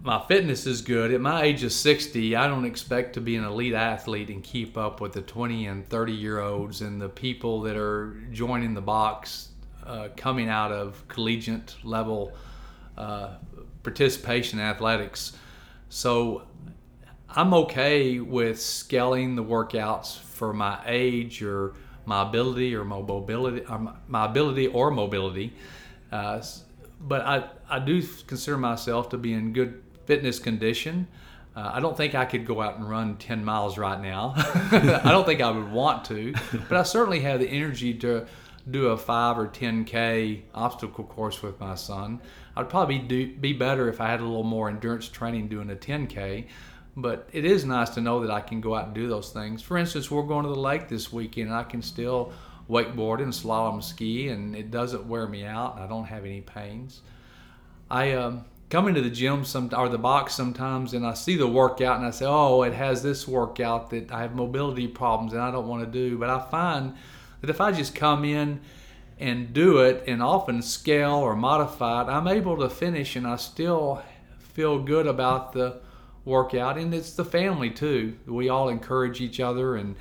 my 0.00 0.24
fitness 0.26 0.66
is 0.66 0.80
good. 0.80 1.12
At 1.12 1.20
my 1.20 1.42
age 1.42 1.62
of 1.64 1.72
60, 1.72 2.36
I 2.36 2.46
don't 2.46 2.64
expect 2.64 3.14
to 3.14 3.20
be 3.20 3.36
an 3.36 3.44
elite 3.44 3.74
athlete 3.74 4.30
and 4.30 4.42
keep 4.42 4.78
up 4.78 5.00
with 5.00 5.12
the 5.12 5.22
20 5.22 5.66
and 5.66 5.88
30 5.88 6.12
year 6.12 6.40
olds 6.40 6.80
and 6.80 7.00
the 7.00 7.08
people 7.08 7.60
that 7.62 7.76
are 7.76 8.16
joining 8.32 8.74
the 8.74 8.80
box 8.80 9.48
uh, 9.84 10.08
coming 10.16 10.48
out 10.48 10.72
of 10.72 11.06
collegiate 11.08 11.76
level 11.82 12.32
uh, 12.96 13.34
participation 13.82 14.58
in 14.58 14.64
athletics. 14.64 15.32
So 15.88 16.42
I'm 17.30 17.52
okay 17.52 18.20
with 18.20 18.60
scaling 18.60 19.36
the 19.36 19.44
workouts 19.44 20.18
for 20.18 20.54
my 20.54 20.80
age 20.86 21.42
or 21.42 21.74
my 22.06 22.22
ability 22.22 22.74
or 22.74 22.84
mobility, 22.84 23.64
or 23.66 23.94
my 24.08 24.24
ability 24.24 24.66
or 24.68 24.90
mobility. 24.90 25.52
Uh, 26.10 26.42
but 27.00 27.20
I, 27.20 27.48
I 27.68 27.78
do 27.80 28.02
consider 28.26 28.56
myself 28.56 29.10
to 29.10 29.18
be 29.18 29.34
in 29.34 29.52
good 29.52 29.82
fitness 30.06 30.38
condition. 30.38 31.06
Uh, 31.54 31.72
I 31.74 31.80
don't 31.80 31.96
think 31.96 32.14
I 32.14 32.24
could 32.24 32.46
go 32.46 32.62
out 32.62 32.78
and 32.78 32.88
run 32.88 33.16
10 33.16 33.44
miles 33.44 33.76
right 33.76 34.00
now. 34.00 34.32
I 34.36 35.10
don't 35.10 35.26
think 35.26 35.42
I 35.42 35.50
would 35.50 35.70
want 35.70 36.06
to, 36.06 36.32
but 36.68 36.78
I 36.78 36.82
certainly 36.82 37.20
have 37.20 37.40
the 37.40 37.48
energy 37.48 37.92
to 37.94 38.26
do 38.70 38.88
a 38.88 38.96
5 38.96 39.38
or 39.38 39.48
10K 39.48 40.42
obstacle 40.54 41.04
course 41.04 41.42
with 41.42 41.60
my 41.60 41.74
son. 41.74 42.20
I'd 42.56 42.68
probably 42.68 42.98
do, 42.98 43.34
be 43.34 43.52
better 43.52 43.88
if 43.88 44.00
I 44.00 44.08
had 44.08 44.20
a 44.20 44.24
little 44.24 44.44
more 44.44 44.68
endurance 44.68 45.08
training 45.08 45.48
doing 45.48 45.70
a 45.70 45.76
10K 45.76 46.46
but 47.00 47.28
it 47.32 47.44
is 47.44 47.64
nice 47.64 47.90
to 47.90 48.00
know 48.00 48.20
that 48.20 48.30
I 48.30 48.40
can 48.40 48.60
go 48.60 48.74
out 48.74 48.86
and 48.86 48.94
do 48.94 49.08
those 49.08 49.30
things. 49.30 49.62
For 49.62 49.78
instance, 49.78 50.10
we're 50.10 50.22
going 50.22 50.44
to 50.44 50.50
the 50.50 50.58
lake 50.58 50.88
this 50.88 51.12
weekend. 51.12 51.52
I 51.54 51.62
can 51.62 51.80
still 51.80 52.32
wakeboard 52.68 53.22
and 53.22 53.32
slalom 53.32 53.82
ski, 53.82 54.28
and 54.28 54.56
it 54.56 54.70
doesn't 54.70 55.06
wear 55.06 55.26
me 55.28 55.44
out, 55.44 55.76
and 55.76 55.84
I 55.84 55.86
don't 55.86 56.06
have 56.06 56.24
any 56.24 56.40
pains. 56.40 57.00
I 57.88 58.12
um, 58.12 58.44
come 58.68 58.88
into 58.88 59.00
the 59.00 59.10
gym 59.10 59.44
some 59.44 59.70
or 59.76 59.88
the 59.88 59.98
box 59.98 60.34
sometimes, 60.34 60.92
and 60.92 61.06
I 61.06 61.14
see 61.14 61.36
the 61.36 61.46
workout, 61.46 61.98
and 61.98 62.06
I 62.06 62.10
say, 62.10 62.26
"Oh, 62.26 62.62
it 62.62 62.74
has 62.74 63.02
this 63.02 63.28
workout 63.28 63.90
that 63.90 64.10
I 64.10 64.22
have 64.22 64.34
mobility 64.34 64.88
problems, 64.88 65.32
and 65.32 65.40
I 65.40 65.50
don't 65.50 65.68
want 65.68 65.84
to 65.84 65.90
do." 65.90 66.18
But 66.18 66.30
I 66.30 66.40
find 66.50 66.94
that 67.40 67.48
if 67.48 67.60
I 67.60 67.70
just 67.70 67.94
come 67.94 68.24
in 68.24 68.60
and 69.20 69.52
do 69.52 69.78
it, 69.78 70.04
and 70.06 70.22
often 70.22 70.62
scale 70.62 71.14
or 71.14 71.36
modify 71.36 72.02
it, 72.02 72.08
I'm 72.08 72.26
able 72.26 72.56
to 72.58 72.68
finish, 72.68 73.14
and 73.14 73.26
I 73.26 73.36
still 73.36 74.02
feel 74.38 74.82
good 74.82 75.06
about 75.06 75.52
the 75.52 75.80
workout, 76.28 76.78
and 76.78 76.94
it's 76.94 77.14
the 77.14 77.24
family 77.24 77.70
too. 77.70 78.16
We 78.26 78.48
all 78.48 78.68
encourage 78.68 79.20
each 79.20 79.40
other, 79.40 79.74
and 79.74 79.96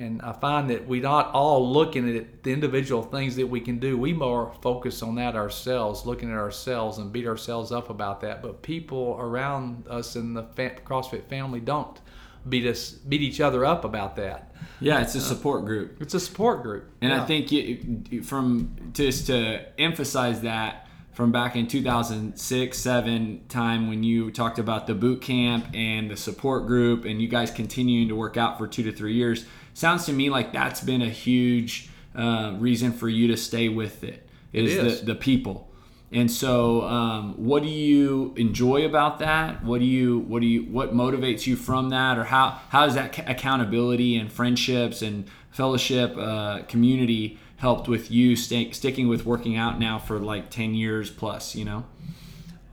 and 0.00 0.22
I 0.22 0.32
find 0.32 0.70
that 0.70 0.88
we're 0.88 1.02
not 1.02 1.30
all 1.32 1.70
looking 1.70 2.16
at 2.16 2.42
the 2.42 2.52
individual 2.52 3.02
things 3.02 3.36
that 3.36 3.46
we 3.46 3.60
can 3.60 3.78
do. 3.78 3.98
We 3.98 4.14
more 4.14 4.54
focus 4.62 5.02
on 5.02 5.16
that 5.16 5.36
ourselves, 5.36 6.06
looking 6.06 6.30
at 6.30 6.38
ourselves 6.38 6.96
and 6.96 7.12
beat 7.12 7.26
ourselves 7.26 7.70
up 7.70 7.90
about 7.90 8.22
that. 8.22 8.40
But 8.40 8.62
people 8.62 9.16
around 9.20 9.86
us 9.88 10.16
in 10.16 10.32
the 10.32 10.42
CrossFit 10.42 11.28
family 11.28 11.60
don't 11.60 12.00
beat 12.48 12.66
us 12.66 12.92
beat 12.92 13.20
each 13.20 13.40
other 13.40 13.64
up 13.64 13.84
about 13.84 14.16
that. 14.16 14.54
Yeah, 14.80 15.02
it's 15.02 15.14
a 15.14 15.18
uh, 15.18 15.22
support 15.22 15.66
group. 15.66 16.00
It's 16.00 16.14
a 16.14 16.20
support 16.20 16.62
group, 16.62 16.90
and 17.02 17.10
yeah. 17.10 17.22
I 17.22 17.26
think 17.26 17.52
you, 17.52 18.22
from 18.22 18.92
just 18.94 19.26
to 19.26 19.66
emphasize 19.78 20.40
that 20.40 20.86
from 21.20 21.32
back 21.32 21.54
in 21.54 21.66
2006 21.66 22.78
7 22.78 23.42
time 23.50 23.88
when 23.90 24.02
you 24.02 24.30
talked 24.30 24.58
about 24.58 24.86
the 24.86 24.94
boot 24.94 25.20
camp 25.20 25.66
and 25.74 26.10
the 26.10 26.16
support 26.16 26.66
group 26.66 27.04
and 27.04 27.20
you 27.20 27.28
guys 27.28 27.50
continuing 27.50 28.08
to 28.08 28.16
work 28.16 28.38
out 28.38 28.56
for 28.56 28.66
two 28.66 28.82
to 28.82 28.90
three 28.90 29.12
years 29.12 29.44
sounds 29.74 30.06
to 30.06 30.14
me 30.14 30.30
like 30.30 30.50
that's 30.54 30.80
been 30.80 31.02
a 31.02 31.10
huge 31.10 31.90
uh, 32.14 32.54
reason 32.58 32.90
for 32.90 33.06
you 33.06 33.28
to 33.28 33.36
stay 33.36 33.68
with 33.68 34.02
it 34.02 34.26
is, 34.54 34.74
it 34.74 34.86
is. 34.86 35.00
The, 35.00 35.12
the 35.12 35.14
people. 35.14 35.70
And 36.10 36.30
so 36.30 36.84
um, 36.84 37.34
what 37.34 37.62
do 37.62 37.68
you 37.68 38.32
enjoy 38.38 38.86
about 38.86 39.18
that? 39.18 39.62
What 39.62 39.80
do 39.80 39.84
you 39.84 40.20
what 40.20 40.40
do 40.40 40.46
you 40.46 40.62
what 40.62 40.94
motivates 40.94 41.46
you 41.46 41.54
from 41.54 41.90
that? 41.90 42.16
Or 42.16 42.24
how 42.24 42.58
how 42.70 42.86
does 42.86 42.94
that 42.94 43.18
accountability 43.28 44.16
and 44.16 44.32
friendships 44.32 45.02
and 45.02 45.26
fellowship 45.50 46.16
uh, 46.16 46.62
community 46.62 47.38
helped 47.60 47.88
with 47.88 48.10
you 48.10 48.34
stay, 48.36 48.70
sticking 48.70 49.06
with 49.06 49.26
working 49.26 49.54
out 49.54 49.78
now 49.78 49.98
for 49.98 50.18
like 50.18 50.48
10 50.48 50.74
years 50.74 51.10
plus, 51.10 51.54
you 51.54 51.64
know? 51.64 51.84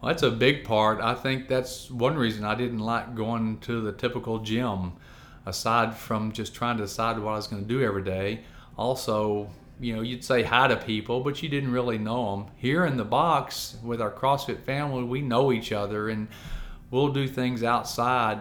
Well, 0.02 0.10
that's 0.10 0.24
a 0.24 0.32
big 0.32 0.64
part. 0.64 1.02
I 1.02 1.14
think 1.14 1.50
that's 1.50 1.92
one 1.92 2.16
reason 2.16 2.46
I 2.46 2.56
didn't 2.56 2.80
like 2.80 3.14
going 3.14 3.60
to 3.60 3.82
the 3.82 3.92
typical 3.92 4.40
gym, 4.40 4.94
aside 5.46 5.94
from 5.94 6.32
just 6.32 6.56
trying 6.56 6.78
to 6.78 6.84
decide 6.84 7.20
what 7.20 7.32
I 7.32 7.36
was 7.36 7.48
going 7.48 7.64
to 7.64 7.68
do 7.68 7.84
every 7.84 8.04
day. 8.04 8.46
Also, 8.78 9.50
you 9.78 9.94
know, 9.94 10.02
you'd 10.02 10.24
say 10.24 10.42
hi 10.44 10.70
to 10.70 10.78
people, 10.78 11.20
but 11.20 11.44
you 11.44 11.50
didn't 11.50 11.74
really 11.74 11.98
know 11.98 12.38
them. 12.38 12.46
Here 12.56 12.86
in 12.86 12.96
the 12.96 13.04
box 13.04 13.76
with 13.84 14.02
our 14.02 14.12
CrossFit 14.12 14.62
family, 14.62 15.04
we 15.04 15.22
know 15.22 15.52
each 15.52 15.74
other 15.74 16.08
and 16.08 16.30
we'll 16.92 17.10
do 17.10 17.28
things 17.28 17.62
outside 17.62 18.40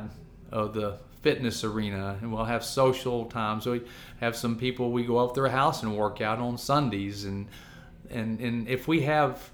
of 0.53 0.75
the 0.75 0.99
fitness 1.27 1.65
arena 1.65 2.17
and 2.21 2.33
we'll 2.33 2.45
have 2.45 2.65
social 2.65 3.25
times. 3.25 3.67
We 3.67 3.83
have 4.21 4.37
some 4.37 4.57
people 4.57 4.93
we 4.93 5.05
go 5.05 5.19
up 5.19 5.35
to 5.35 5.41
their 5.41 5.51
house 5.51 5.83
and 5.83 5.97
work 5.97 6.21
out 6.21 6.39
on 6.39 6.57
Sundays 6.57 7.25
and 7.25 7.49
and 8.11 8.39
and 8.41 8.69
if 8.69 8.87
we 8.87 9.03
have 9.03 9.51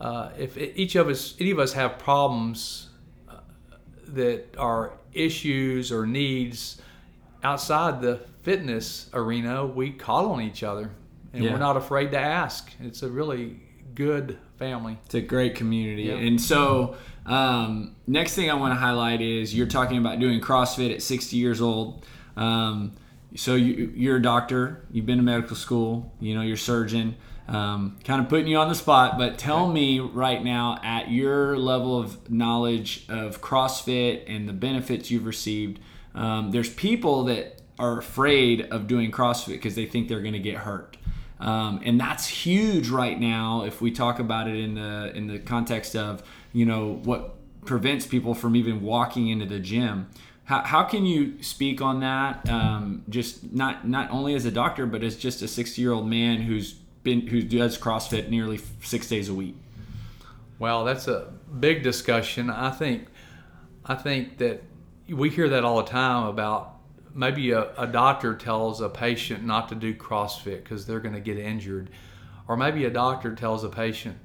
uh, 0.00 0.30
if 0.36 0.56
each 0.58 0.96
of 0.96 1.08
us 1.08 1.36
any 1.38 1.52
of 1.52 1.60
us 1.60 1.72
have 1.74 1.98
problems 1.98 2.88
uh, 3.28 3.34
that 4.08 4.56
are 4.58 4.94
issues 5.12 5.92
or 5.92 6.06
needs 6.06 6.82
outside 7.44 8.02
the 8.02 8.16
fitness 8.42 9.08
arena, 9.14 9.64
we 9.64 9.92
call 9.92 10.32
on 10.32 10.40
each 10.40 10.62
other 10.64 10.90
and 11.32 11.44
Yeah. 11.44 11.52
we're 11.52 11.58
not 11.58 11.76
afraid 11.76 12.10
to 12.10 12.18
ask. 12.18 12.72
It's 12.80 13.02
a 13.04 13.08
really 13.08 13.60
good 13.96 14.38
family. 14.58 14.98
It's 15.06 15.14
a 15.14 15.20
great 15.20 15.56
community. 15.56 16.04
Yeah. 16.04 16.14
And 16.14 16.40
so, 16.40 16.96
um, 17.26 17.96
next 18.06 18.34
thing 18.34 18.50
I 18.50 18.54
want 18.54 18.72
to 18.72 18.76
highlight 18.78 19.20
is 19.20 19.52
you're 19.54 19.66
talking 19.66 19.98
about 19.98 20.20
doing 20.20 20.40
CrossFit 20.40 20.94
at 20.94 21.02
60 21.02 21.36
years 21.36 21.60
old. 21.60 22.06
Um, 22.36 22.92
so 23.34 23.54
you, 23.54 23.92
you're 23.96 24.16
a 24.16 24.22
doctor. 24.22 24.84
You've 24.92 25.06
been 25.06 25.18
to 25.18 25.24
medical 25.24 25.56
school. 25.56 26.12
You 26.20 26.36
know, 26.36 26.42
you're 26.42 26.54
a 26.54 26.58
surgeon. 26.58 27.16
Um, 27.48 27.98
kind 28.04 28.20
of 28.20 28.28
putting 28.28 28.48
you 28.48 28.56
on 28.56 28.68
the 28.68 28.74
spot, 28.74 29.18
but 29.18 29.38
tell 29.38 29.70
me 29.70 30.00
right 30.00 30.42
now, 30.42 30.80
at 30.82 31.12
your 31.12 31.56
level 31.56 31.96
of 31.96 32.28
knowledge 32.28 33.06
of 33.08 33.40
CrossFit 33.40 34.24
and 34.26 34.48
the 34.48 34.52
benefits 34.52 35.12
you've 35.12 35.26
received, 35.26 35.78
um, 36.16 36.50
there's 36.50 36.70
people 36.70 37.24
that 37.24 37.62
are 37.78 37.98
afraid 37.98 38.62
of 38.72 38.88
doing 38.88 39.12
CrossFit 39.12 39.48
because 39.48 39.76
they 39.76 39.86
think 39.86 40.08
they're 40.08 40.22
going 40.22 40.32
to 40.32 40.40
get 40.40 40.56
hurt. 40.56 40.96
Um, 41.38 41.80
and 41.84 42.00
that's 42.00 42.26
huge 42.26 42.88
right 42.88 43.18
now 43.18 43.64
if 43.64 43.82
we 43.82 43.90
talk 43.90 44.18
about 44.18 44.48
it 44.48 44.56
in 44.56 44.74
the 44.74 45.12
in 45.14 45.26
the 45.26 45.38
context 45.38 45.94
of 45.94 46.22
you 46.52 46.64
know 46.64 47.00
what 47.04 47.34
prevents 47.66 48.06
people 48.06 48.34
from 48.34 48.56
even 48.56 48.80
walking 48.80 49.28
into 49.28 49.44
the 49.44 49.58
gym. 49.58 50.08
How, 50.44 50.62
how 50.62 50.84
can 50.84 51.04
you 51.04 51.42
speak 51.42 51.82
on 51.82 52.00
that? 52.00 52.48
Um, 52.48 53.02
just 53.08 53.52
not 53.52 53.86
not 53.86 54.10
only 54.10 54.34
as 54.34 54.46
a 54.46 54.50
doctor 54.50 54.86
but 54.86 55.02
as 55.02 55.16
just 55.16 55.42
a 55.42 55.48
60 55.48 55.80
year 55.82 55.92
old 55.92 56.08
man 56.08 56.40
who's 56.40 56.72
been 57.02 57.26
who 57.26 57.42
does 57.42 57.76
crossfit 57.76 58.30
nearly 58.30 58.60
six 58.80 59.08
days 59.08 59.28
a 59.28 59.34
week. 59.34 59.56
Well, 60.58 60.84
that's 60.84 61.06
a 61.06 61.32
big 61.60 61.82
discussion. 61.82 62.48
I 62.48 62.70
think 62.70 63.08
I 63.84 63.94
think 63.94 64.38
that 64.38 64.62
we 65.08 65.30
hear 65.30 65.48
that 65.50 65.64
all 65.64 65.76
the 65.76 65.90
time 65.90 66.26
about 66.26 66.75
maybe 67.16 67.50
a, 67.50 67.72
a 67.76 67.86
doctor 67.86 68.34
tells 68.34 68.80
a 68.80 68.88
patient 68.88 69.44
not 69.44 69.70
to 69.70 69.74
do 69.74 69.94
CrossFit 69.94 70.62
because 70.62 70.86
they're 70.86 71.00
going 71.00 71.14
to 71.14 71.20
get 71.20 71.38
injured, 71.38 71.90
or 72.46 72.56
maybe 72.56 72.84
a 72.84 72.90
doctor 72.90 73.34
tells 73.34 73.64
a 73.64 73.68
patient 73.68 74.18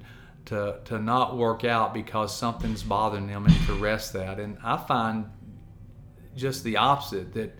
to 0.44 0.78
to 0.84 0.98
not 0.98 1.36
work 1.36 1.64
out 1.64 1.94
because 1.94 2.36
something's 2.36 2.82
bothering 2.82 3.26
them 3.26 3.46
and 3.46 3.66
to 3.66 3.74
rest 3.74 4.12
that. 4.12 4.38
And 4.38 4.58
I 4.62 4.76
find 4.76 5.26
just 6.36 6.64
the 6.64 6.76
opposite 6.76 7.32
that 7.34 7.58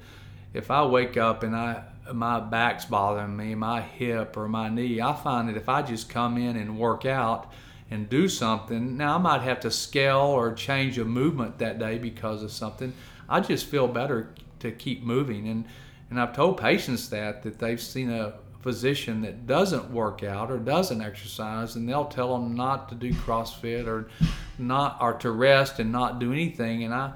if 0.52 0.70
I 0.70 0.84
wake 0.84 1.16
up 1.16 1.42
and 1.42 1.56
I 1.56 1.84
my 2.12 2.40
back's 2.40 2.84
bothering 2.84 3.36
me, 3.36 3.54
my 3.54 3.80
hip 3.80 4.36
or 4.36 4.48
my 4.48 4.68
knee, 4.68 5.00
I 5.00 5.14
find 5.14 5.48
that 5.48 5.56
if 5.56 5.68
I 5.68 5.82
just 5.82 6.08
come 6.08 6.36
in 6.36 6.56
and 6.56 6.78
work 6.78 7.06
out 7.06 7.52
and 7.90 8.08
do 8.08 8.28
something, 8.28 8.96
now 8.96 9.16
I 9.16 9.18
might 9.18 9.42
have 9.42 9.60
to 9.60 9.70
scale 9.70 10.18
or 10.18 10.52
change 10.52 10.98
a 10.98 11.04
movement 11.04 11.58
that 11.58 11.78
day 11.78 11.98
because 11.98 12.42
of 12.42 12.50
something. 12.50 12.92
I 13.28 13.40
just 13.40 13.66
feel 13.66 13.86
better 13.86 14.30
to 14.62 14.72
keep 14.72 15.02
moving. 15.02 15.48
And 15.48 15.66
and 16.10 16.20
I've 16.20 16.34
told 16.34 16.58
patients 16.58 17.08
that 17.10 17.42
that 17.42 17.58
they've 17.58 17.80
seen 17.80 18.10
a 18.10 18.34
physician 18.60 19.22
that 19.22 19.46
doesn't 19.46 19.90
work 19.90 20.22
out 20.22 20.50
or 20.50 20.58
doesn't 20.58 21.02
exercise 21.02 21.74
and 21.74 21.88
they'll 21.88 22.04
tell 22.04 22.32
them 22.32 22.54
not 22.54 22.88
to 22.88 22.94
do 22.94 23.12
CrossFit 23.12 23.88
or 23.88 24.08
not 24.56 24.98
or 25.00 25.14
to 25.14 25.32
rest 25.32 25.80
and 25.80 25.90
not 25.90 26.20
do 26.20 26.32
anything. 26.32 26.84
And 26.84 26.94
I 26.94 27.12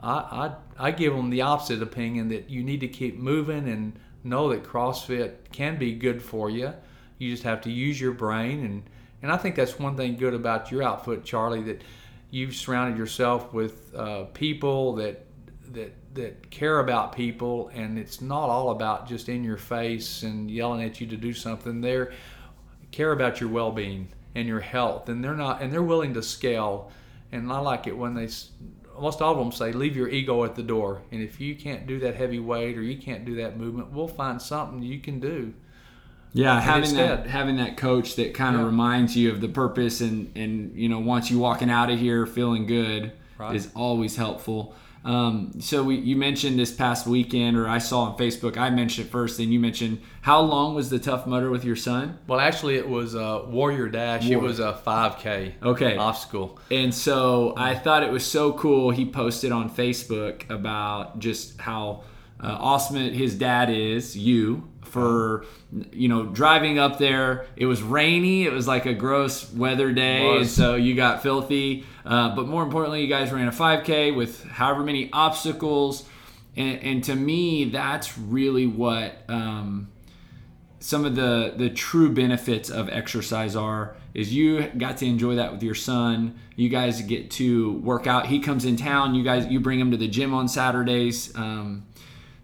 I, 0.00 0.12
I, 0.78 0.88
I 0.88 0.90
give 0.90 1.14
them 1.14 1.30
the 1.30 1.42
opposite 1.42 1.82
opinion 1.82 2.28
that 2.28 2.50
you 2.50 2.62
need 2.62 2.80
to 2.80 2.88
keep 2.88 3.18
moving 3.18 3.68
and 3.68 3.98
know 4.24 4.50
that 4.50 4.64
CrossFit 4.64 5.34
can 5.52 5.78
be 5.78 5.94
good 5.94 6.22
for 6.22 6.50
you. 6.50 6.72
You 7.18 7.30
just 7.30 7.44
have 7.44 7.62
to 7.62 7.70
use 7.70 8.00
your 8.00 8.12
brain. 8.12 8.64
And 8.64 8.82
and 9.22 9.32
I 9.32 9.38
think 9.38 9.56
that's 9.56 9.78
one 9.78 9.96
thing 9.96 10.16
good 10.16 10.34
about 10.34 10.70
your 10.70 10.82
outfit, 10.82 11.24
Charlie, 11.24 11.62
that 11.62 11.82
you've 12.30 12.54
surrounded 12.54 12.98
yourself 12.98 13.52
with 13.52 13.94
uh, 13.94 14.24
people 14.34 14.94
that 14.96 15.25
that 15.74 15.92
that 16.14 16.50
care 16.50 16.78
about 16.80 17.14
people, 17.14 17.68
and 17.74 17.98
it's 17.98 18.20
not 18.20 18.48
all 18.48 18.70
about 18.70 19.06
just 19.08 19.28
in 19.28 19.44
your 19.44 19.56
face 19.58 20.22
and 20.22 20.50
yelling 20.50 20.82
at 20.82 21.00
you 21.00 21.06
to 21.08 21.16
do 21.16 21.32
something. 21.32 21.80
They 21.80 22.06
care 22.90 23.12
about 23.12 23.40
your 23.40 23.50
well-being 23.50 24.08
and 24.34 24.46
your 24.48 24.60
health, 24.60 25.08
and 25.08 25.22
they're 25.22 25.34
not 25.34 25.62
and 25.62 25.72
they're 25.72 25.82
willing 25.82 26.14
to 26.14 26.22
scale. 26.22 26.90
And 27.32 27.50
I 27.52 27.58
like 27.58 27.86
it 27.86 27.96
when 27.96 28.14
they 28.14 28.28
most 29.00 29.20
all 29.20 29.32
of 29.32 29.38
them 29.38 29.52
say, 29.52 29.72
"Leave 29.72 29.96
your 29.96 30.08
ego 30.08 30.44
at 30.44 30.54
the 30.54 30.62
door." 30.62 31.02
And 31.12 31.22
if 31.22 31.40
you 31.40 31.54
can't 31.54 31.86
do 31.86 31.98
that 32.00 32.14
heavy 32.14 32.38
weight 32.38 32.78
or 32.78 32.82
you 32.82 32.96
can't 32.98 33.24
do 33.24 33.34
that 33.36 33.58
movement, 33.58 33.92
we'll 33.92 34.08
find 34.08 34.40
something 34.40 34.82
you 34.82 35.00
can 35.00 35.20
do. 35.20 35.52
Yeah, 36.32 36.60
having 36.60 36.94
that 36.94 37.26
having 37.26 37.56
that 37.56 37.76
coach 37.76 38.16
that 38.16 38.34
kind 38.34 38.54
of 38.56 38.62
Yeah. 38.62 38.66
reminds 38.66 39.16
you 39.16 39.30
of 39.30 39.40
the 39.40 39.48
purpose 39.48 40.00
and 40.00 40.30
and 40.36 40.74
you 40.76 40.88
know 40.88 40.98
wants 40.98 41.30
you 41.30 41.38
walking 41.38 41.70
out 41.70 41.90
of 41.90 41.98
here 41.98 42.26
feeling 42.26 42.66
good 42.66 43.12
Right. 43.38 43.54
is 43.56 43.68
always 43.74 44.16
helpful. 44.16 44.74
Um, 45.06 45.52
so 45.60 45.84
we, 45.84 45.96
you 45.96 46.16
mentioned 46.16 46.58
this 46.58 46.72
past 46.72 47.06
weekend, 47.06 47.56
or 47.56 47.68
I 47.68 47.78
saw 47.78 48.00
on 48.02 48.18
Facebook. 48.18 48.56
I 48.56 48.70
mentioned 48.70 49.06
it 49.06 49.10
first, 49.10 49.38
then 49.38 49.52
you 49.52 49.60
mentioned 49.60 50.02
how 50.22 50.40
long 50.40 50.74
was 50.74 50.90
the 50.90 50.98
Tough 50.98 51.26
Mudder 51.26 51.48
with 51.48 51.64
your 51.64 51.76
son? 51.76 52.18
Well, 52.26 52.40
actually, 52.40 52.74
it 52.74 52.88
was 52.88 53.14
a 53.14 53.44
Warrior 53.46 53.88
Dash. 53.88 54.28
It 54.28 54.36
was 54.36 54.58
a 54.58 54.80
5K. 54.84 55.62
Okay. 55.62 55.96
Obstacle. 55.96 56.58
And 56.70 56.92
so 56.92 57.54
I 57.56 57.76
thought 57.76 58.02
it 58.02 58.10
was 58.10 58.26
so 58.26 58.52
cool. 58.54 58.90
He 58.90 59.06
posted 59.06 59.52
on 59.52 59.70
Facebook 59.70 60.50
about 60.50 61.20
just 61.20 61.60
how 61.60 62.02
uh, 62.40 62.56
awesome 62.58 62.96
his 62.96 63.34
dad 63.34 63.70
is, 63.70 64.16
you, 64.16 64.68
for 64.82 65.44
you 65.92 66.08
know 66.08 66.26
driving 66.26 66.78
up 66.78 66.98
there. 66.98 67.46
It 67.56 67.66
was 67.66 67.82
rainy. 67.82 68.44
It 68.44 68.52
was 68.52 68.66
like 68.66 68.86
a 68.86 68.94
gross 68.94 69.52
weather 69.52 69.92
day, 69.92 70.38
and 70.38 70.46
so 70.46 70.74
you 70.74 70.94
got 70.94 71.22
filthy. 71.22 71.84
Uh, 72.04 72.34
but 72.34 72.46
more 72.46 72.62
importantly, 72.62 73.02
you 73.02 73.08
guys 73.08 73.32
ran 73.32 73.48
a 73.48 73.52
5K 73.52 74.14
with 74.14 74.44
however 74.44 74.82
many 74.82 75.10
obstacles. 75.12 76.08
And, 76.56 76.80
and 76.82 77.04
to 77.04 77.14
me, 77.14 77.64
that's 77.64 78.16
really 78.16 78.66
what. 78.66 79.22
Um, 79.28 79.88
some 80.78 81.04
of 81.04 81.16
the 81.16 81.52
the 81.56 81.68
true 81.68 82.12
benefits 82.12 82.70
of 82.70 82.88
exercise 82.90 83.56
are 83.56 83.96
is 84.14 84.32
you 84.32 84.68
got 84.78 84.98
to 84.98 85.06
enjoy 85.06 85.34
that 85.34 85.50
with 85.50 85.62
your 85.62 85.74
son 85.74 86.38
you 86.54 86.68
guys 86.68 87.00
get 87.02 87.28
to 87.30 87.72
work 87.78 88.06
out 88.06 88.26
he 88.26 88.38
comes 88.38 88.64
in 88.64 88.76
town 88.76 89.14
you 89.14 89.24
guys 89.24 89.46
you 89.46 89.58
bring 89.58 89.80
him 89.80 89.90
to 89.90 89.96
the 89.96 90.06
gym 90.06 90.32
on 90.32 90.46
saturdays 90.46 91.34
um, 91.34 91.84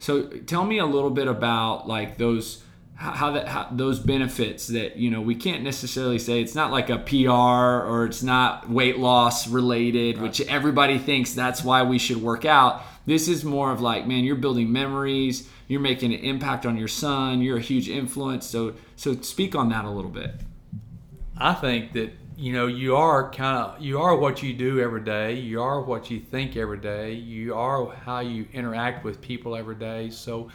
so 0.02 0.24
tell 0.24 0.64
me 0.64 0.78
a 0.78 0.84
little 0.84 1.10
bit 1.10 1.28
about 1.28 1.86
like 1.86 2.18
those 2.18 2.64
how 2.96 3.30
that 3.30 3.46
how, 3.46 3.68
those 3.70 4.00
benefits 4.00 4.66
that 4.66 4.96
you 4.96 5.08
know 5.08 5.20
we 5.20 5.36
can't 5.36 5.62
necessarily 5.62 6.18
say 6.18 6.42
it's 6.42 6.56
not 6.56 6.72
like 6.72 6.90
a 6.90 6.98
PR 6.98 7.30
or 7.30 8.06
it's 8.06 8.20
not 8.20 8.68
weight 8.68 8.98
loss 8.98 9.46
related 9.46 10.20
which 10.20 10.40
everybody 10.42 10.98
thinks 10.98 11.34
that's 11.34 11.62
why 11.62 11.84
we 11.84 12.00
should 12.00 12.16
work 12.16 12.44
out. 12.44 12.82
This 13.06 13.28
is 13.28 13.44
more 13.44 13.70
of 13.70 13.80
like 13.80 14.04
man 14.04 14.24
you're 14.24 14.34
building 14.34 14.72
memories 14.72 15.48
you're 15.68 15.80
making 15.80 16.12
an 16.12 16.18
impact 16.18 16.66
on 16.66 16.76
your 16.76 16.88
son 16.88 17.40
you're 17.40 17.58
a 17.58 17.60
huge 17.60 17.88
influence. 17.88 18.44
So 18.44 18.74
so 18.96 19.14
speak 19.20 19.54
on 19.54 19.68
that 19.68 19.84
a 19.84 19.90
little 19.90 20.10
bit. 20.10 20.34
I 21.38 21.54
think 21.54 21.92
that 21.92 22.10
you 22.36 22.52
know 22.52 22.66
you 22.66 22.96
are 22.96 23.30
kind 23.30 23.58
of 23.58 23.80
you 23.80 24.00
are 24.00 24.16
what 24.16 24.42
you 24.42 24.52
do 24.54 24.80
every 24.80 25.02
day. 25.02 25.34
You 25.34 25.62
are 25.62 25.82
what 25.82 26.10
you 26.10 26.20
think 26.20 26.56
every 26.56 26.78
day. 26.78 27.12
You 27.12 27.54
are 27.54 27.94
how 27.94 28.20
you 28.20 28.46
interact 28.52 29.04
with 29.04 29.20
people 29.20 29.56
every 29.56 29.74
day. 29.74 30.10
So, 30.10 30.50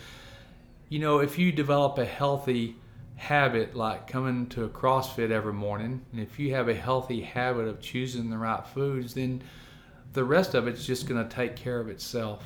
you 0.89 0.99
know, 0.99 1.19
if 1.19 1.37
you 1.37 1.51
develop 1.51 1.97
a 1.97 2.05
healthy 2.05 2.75
habit 3.15 3.75
like 3.75 4.07
coming 4.07 4.47
to 4.47 4.63
a 4.63 4.69
CrossFit 4.69 5.31
every 5.31 5.53
morning, 5.53 6.05
and 6.11 6.21
if 6.21 6.39
you 6.39 6.53
have 6.55 6.69
a 6.69 6.73
healthy 6.73 7.21
habit 7.21 7.67
of 7.67 7.79
choosing 7.79 8.29
the 8.29 8.37
right 8.37 8.65
foods, 8.65 9.13
then 9.13 9.41
the 10.13 10.23
rest 10.23 10.55
of 10.55 10.67
it's 10.67 10.85
just 10.85 11.07
going 11.07 11.27
to 11.27 11.35
take 11.35 11.55
care 11.55 11.79
of 11.79 11.89
itself. 11.89 12.43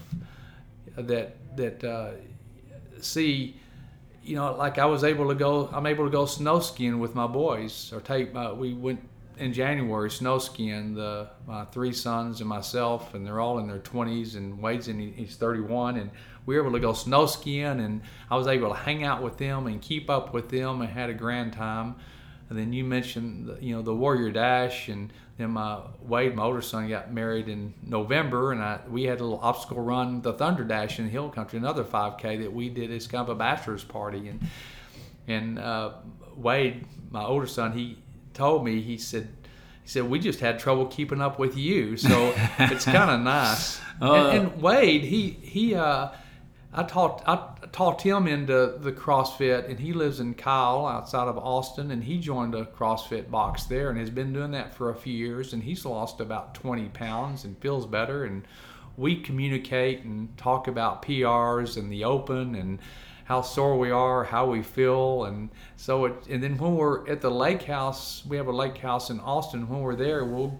That 0.95 1.37
that 1.55 1.83
uh, 1.83 2.11
see 2.99 3.57
you 4.23 4.35
know, 4.35 4.53
like 4.55 4.77
I 4.77 4.85
was 4.85 5.03
able 5.03 5.27
to 5.29 5.35
go, 5.35 5.69
I'm 5.73 5.85
able 5.85 6.05
to 6.05 6.11
go 6.11 6.25
snow 6.25 6.59
skiing 6.59 6.99
with 6.99 7.15
my 7.15 7.27
boys, 7.27 7.91
or 7.91 8.01
take 8.01 8.33
my, 8.33 8.51
we 8.51 8.73
went 8.73 8.99
in 9.41 9.53
January 9.53 10.11
snow 10.11 10.37
skiing, 10.37 10.93
the 10.93 11.27
my 11.47 11.65
three 11.65 11.91
sons 11.91 12.41
and 12.41 12.47
myself, 12.47 13.15
and 13.15 13.25
they're 13.25 13.39
all 13.39 13.57
in 13.57 13.67
their 13.67 13.79
20s, 13.79 14.35
and 14.35 14.61
Wade's 14.61 14.87
in, 14.87 14.99
he's 15.13 15.35
31, 15.35 15.97
and 15.97 16.11
we 16.45 16.55
were 16.55 16.61
able 16.61 16.73
to 16.73 16.79
go 16.79 16.93
snow 16.93 17.25
skiing, 17.25 17.79
and 17.79 18.01
I 18.29 18.37
was 18.37 18.45
able 18.45 18.69
to 18.69 18.75
hang 18.75 19.03
out 19.03 19.23
with 19.23 19.37
them 19.37 19.65
and 19.65 19.81
keep 19.81 20.11
up 20.11 20.31
with 20.31 20.49
them, 20.49 20.81
and 20.81 20.89
had 20.89 21.09
a 21.09 21.13
grand 21.15 21.53
time. 21.53 21.95
And 22.49 22.59
then 22.59 22.71
you 22.71 22.83
mentioned, 22.83 23.47
the, 23.47 23.57
you 23.65 23.73
know, 23.73 23.81
the 23.81 23.95
Warrior 23.95 24.31
Dash, 24.31 24.89
and 24.89 25.11
then 25.37 25.51
my 25.51 25.79
Wade, 26.01 26.35
my 26.35 26.43
older 26.43 26.61
son, 26.61 26.87
got 26.87 27.11
married 27.11 27.49
in 27.49 27.73
November, 27.81 28.51
and 28.51 28.61
I 28.61 28.79
we 28.87 29.03
had 29.03 29.21
a 29.21 29.23
little 29.23 29.39
obstacle 29.41 29.81
run, 29.81 30.21
the 30.21 30.33
Thunder 30.33 30.63
Dash 30.63 30.99
in 30.99 31.05
the 31.05 31.11
Hill 31.11 31.29
Country, 31.29 31.57
another 31.57 31.83
5K 31.83 32.43
that 32.43 32.53
we 32.53 32.69
did 32.69 32.91
as 32.91 33.07
kind 33.07 33.23
of 33.23 33.29
a 33.29 33.35
bachelor's 33.35 33.83
party, 33.83 34.27
and 34.27 34.47
and 35.27 35.57
uh, 35.57 35.93
Wade, 36.35 36.85
my 37.09 37.23
older 37.23 37.47
son, 37.47 37.71
he 37.71 37.97
told 38.33 38.65
me 38.65 38.81
he 38.81 38.97
said 38.97 39.29
he 39.83 39.89
said 39.89 40.09
we 40.09 40.19
just 40.19 40.39
had 40.39 40.59
trouble 40.59 40.85
keeping 40.85 41.21
up 41.21 41.39
with 41.39 41.57
you, 41.57 41.97
so 41.97 42.33
it's 42.59 42.85
kind 42.85 43.09
of 43.09 43.21
nice. 43.21 43.79
Uh, 44.01 44.13
and, 44.13 44.47
and 44.47 44.61
Wade, 44.61 45.03
he 45.03 45.31
he 45.41 45.75
uh, 45.75 46.09
I 46.73 46.83
taught 46.83 47.23
I 47.27 47.67
taught 47.71 48.01
him 48.01 48.27
into 48.27 48.77
the 48.79 48.91
CrossFit, 48.91 49.69
and 49.69 49.79
he 49.79 49.91
lives 49.91 50.19
in 50.19 50.33
Kyle 50.33 50.85
outside 50.85 51.27
of 51.27 51.37
Austin, 51.37 51.91
and 51.91 52.03
he 52.03 52.17
joined 52.17 52.55
a 52.55 52.65
CrossFit 52.65 53.29
box 53.29 53.63
there, 53.63 53.89
and 53.89 53.99
has 53.99 54.09
been 54.09 54.31
doing 54.31 54.51
that 54.51 54.73
for 54.73 54.89
a 54.89 54.95
few 54.95 55.13
years, 55.13 55.51
and 55.51 55.63
he's 55.63 55.83
lost 55.83 56.21
about 56.21 56.55
20 56.55 56.89
pounds 56.89 57.43
and 57.43 57.57
feels 57.57 57.85
better, 57.85 58.23
and 58.23 58.47
we 58.95 59.17
communicate 59.17 60.03
and 60.03 60.37
talk 60.37 60.67
about 60.67 61.01
PRs 61.01 61.75
and 61.75 61.91
the 61.91 62.05
open, 62.05 62.55
and 62.55 62.79
how 63.25 63.41
sore 63.41 63.77
we 63.77 63.91
are, 63.91 64.23
how 64.23 64.45
we 64.47 64.61
feel, 64.61 65.25
and 65.25 65.49
so 65.75 66.05
it. 66.05 66.13
And 66.29 66.43
then 66.43 66.57
when 66.57 66.75
we're 66.75 67.07
at 67.09 67.21
the 67.21 67.31
lake 67.31 67.63
house, 67.63 68.25
we 68.25 68.37
have 68.37 68.47
a 68.47 68.51
lake 68.51 68.77
house 68.77 69.09
in 69.09 69.19
Austin. 69.19 69.67
When 69.67 69.81
we're 69.81 69.95
there, 69.95 70.25
we'll 70.25 70.59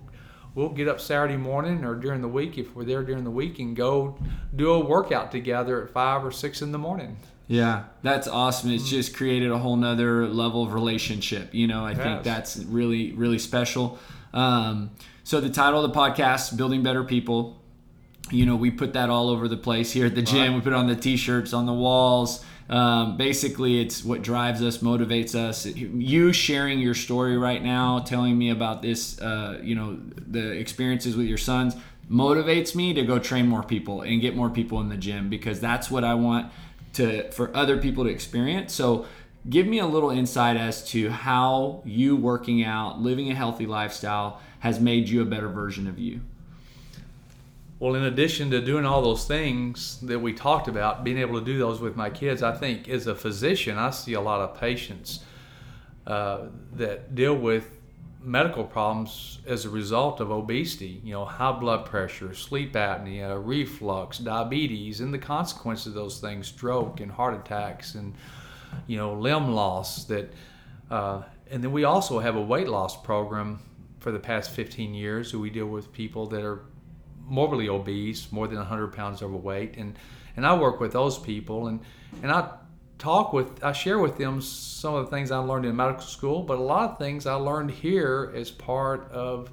we'll 0.55 0.69
get 0.69 0.87
up 0.87 0.99
Saturday 0.99 1.37
morning 1.37 1.83
or 1.85 1.95
during 1.95 2.21
the 2.21 2.27
week 2.27 2.57
if 2.57 2.75
we're 2.75 2.83
there 2.83 3.03
during 3.03 3.23
the 3.23 3.31
week 3.31 3.59
and 3.59 3.75
go 3.75 4.17
do 4.55 4.71
a 4.71 4.79
workout 4.79 5.31
together 5.31 5.83
at 5.83 5.89
five 5.91 6.25
or 6.25 6.31
six 6.31 6.61
in 6.61 6.71
the 6.71 6.77
morning. 6.77 7.17
Yeah, 7.47 7.85
that's 8.01 8.27
awesome. 8.27 8.71
It's 8.71 8.89
just 8.89 9.15
created 9.15 9.51
a 9.51 9.57
whole 9.57 9.75
nother 9.75 10.27
level 10.27 10.63
of 10.63 10.73
relationship. 10.73 11.53
You 11.53 11.67
know, 11.67 11.85
I 11.85 11.91
yes. 11.91 11.99
think 11.99 12.23
that's 12.23 12.57
really, 12.57 13.11
really 13.11 13.39
special. 13.39 13.99
Um, 14.33 14.91
so 15.23 15.41
the 15.41 15.49
title 15.49 15.83
of 15.83 15.91
the 15.91 15.97
podcast, 15.97 16.55
Building 16.55 16.81
Better 16.81 17.03
People, 17.03 17.60
you 18.31 18.45
know, 18.45 18.55
we 18.55 18.71
put 18.71 18.93
that 18.93 19.09
all 19.09 19.29
over 19.29 19.47
the 19.47 19.57
place 19.57 19.91
here 19.91 20.05
at 20.05 20.15
the 20.15 20.21
gym. 20.21 20.53
Right. 20.53 20.55
We 20.55 20.61
put 20.61 20.73
it 20.73 20.75
on 20.75 20.87
the 20.87 20.95
t-shirts, 20.95 21.53
on 21.53 21.65
the 21.65 21.73
walls. 21.73 22.43
Um, 22.69 23.17
basically, 23.17 23.81
it's 23.81 24.03
what 24.03 24.21
drives 24.21 24.63
us, 24.63 24.77
motivates 24.77 25.35
us. 25.35 25.65
You 25.65 26.31
sharing 26.31 26.79
your 26.79 26.93
story 26.93 27.37
right 27.37 27.61
now, 27.61 27.99
telling 27.99 28.37
me 28.37 28.49
about 28.49 28.81
this, 28.81 29.19
uh, 29.19 29.59
you 29.61 29.75
know, 29.75 29.99
the 30.15 30.51
experiences 30.51 31.17
with 31.17 31.27
your 31.27 31.37
sons, 31.37 31.75
motivates 32.09 32.73
me 32.73 32.93
to 32.93 33.03
go 33.03 33.19
train 33.19 33.47
more 33.47 33.63
people 33.63 34.01
and 34.01 34.21
get 34.21 34.35
more 34.35 34.49
people 34.49 34.79
in 34.79 34.89
the 34.89 34.97
gym 34.97 35.29
because 35.29 35.59
that's 35.59 35.91
what 35.91 36.03
I 36.03 36.13
want 36.13 36.51
to 36.93 37.29
for 37.31 37.55
other 37.55 37.77
people 37.77 38.05
to 38.05 38.09
experience. 38.09 38.73
So, 38.73 39.05
give 39.49 39.67
me 39.67 39.79
a 39.79 39.87
little 39.87 40.09
insight 40.09 40.55
as 40.55 40.87
to 40.91 41.09
how 41.09 41.81
you 41.83 42.15
working 42.15 42.63
out, 42.63 43.01
living 43.01 43.29
a 43.31 43.35
healthy 43.35 43.65
lifestyle 43.65 44.39
has 44.59 44.79
made 44.79 45.09
you 45.09 45.21
a 45.21 45.25
better 45.25 45.49
version 45.49 45.87
of 45.87 45.97
you. 45.97 46.21
Well, 47.81 47.95
in 47.95 48.03
addition 48.03 48.51
to 48.51 48.61
doing 48.61 48.85
all 48.85 49.01
those 49.01 49.25
things 49.25 49.99
that 50.01 50.19
we 50.19 50.33
talked 50.33 50.67
about, 50.67 51.03
being 51.03 51.17
able 51.17 51.39
to 51.39 51.43
do 51.43 51.57
those 51.57 51.81
with 51.81 51.95
my 51.95 52.11
kids, 52.11 52.43
I 52.43 52.55
think 52.55 52.87
as 52.87 53.07
a 53.07 53.15
physician, 53.15 53.79
I 53.79 53.89
see 53.89 54.13
a 54.13 54.21
lot 54.21 54.39
of 54.39 54.59
patients 54.59 55.21
uh, 56.05 56.49
that 56.73 57.15
deal 57.15 57.33
with 57.33 57.79
medical 58.21 58.63
problems 58.63 59.39
as 59.47 59.65
a 59.65 59.69
result 59.71 60.19
of 60.19 60.29
obesity. 60.29 61.01
You 61.03 61.13
know, 61.13 61.25
high 61.25 61.53
blood 61.53 61.87
pressure, 61.87 62.35
sleep 62.35 62.73
apnea, 62.73 63.41
reflux, 63.43 64.19
diabetes, 64.19 65.01
and 65.01 65.11
the 65.11 65.17
consequences 65.17 65.87
of 65.87 65.93
those 65.95 66.19
things: 66.19 66.49
stroke 66.49 66.99
and 66.99 67.11
heart 67.11 67.33
attacks, 67.33 67.95
and 67.95 68.13
you 68.85 68.97
know, 68.97 69.15
limb 69.15 69.53
loss. 69.53 70.03
That, 70.03 70.31
uh, 70.91 71.23
and 71.49 71.63
then 71.63 71.71
we 71.71 71.83
also 71.83 72.19
have 72.19 72.35
a 72.35 72.41
weight 72.43 72.69
loss 72.69 72.95
program 73.01 73.59
for 73.97 74.11
the 74.11 74.19
past 74.19 74.51
15 74.51 74.93
years. 74.93 75.35
We 75.35 75.49
deal 75.49 75.65
with 75.65 75.91
people 75.91 76.27
that 76.27 76.43
are 76.43 76.61
morbidly 77.31 77.69
obese, 77.69 78.31
more 78.31 78.47
than 78.47 78.57
100 78.57 78.93
pounds 78.93 79.21
overweight, 79.23 79.77
and 79.77 79.97
and 80.35 80.45
I 80.45 80.55
work 80.55 80.79
with 80.79 80.93
those 80.93 81.17
people, 81.17 81.67
and 81.67 81.79
and 82.21 82.31
I 82.31 82.49
talk 83.01 83.33
with, 83.33 83.63
I 83.63 83.71
share 83.71 83.97
with 83.97 84.17
them 84.17 84.41
some 84.41 84.93
of 84.93 85.05
the 85.05 85.11
things 85.11 85.31
I 85.31 85.39
learned 85.39 85.65
in 85.65 85.75
medical 85.75 86.03
school, 86.03 86.43
but 86.43 86.59
a 86.59 86.61
lot 86.61 86.91
of 86.91 86.97
things 86.99 87.25
I 87.25 87.33
learned 87.33 87.71
here 87.71 88.31
as 88.35 88.51
part 88.51 89.11
of 89.11 89.49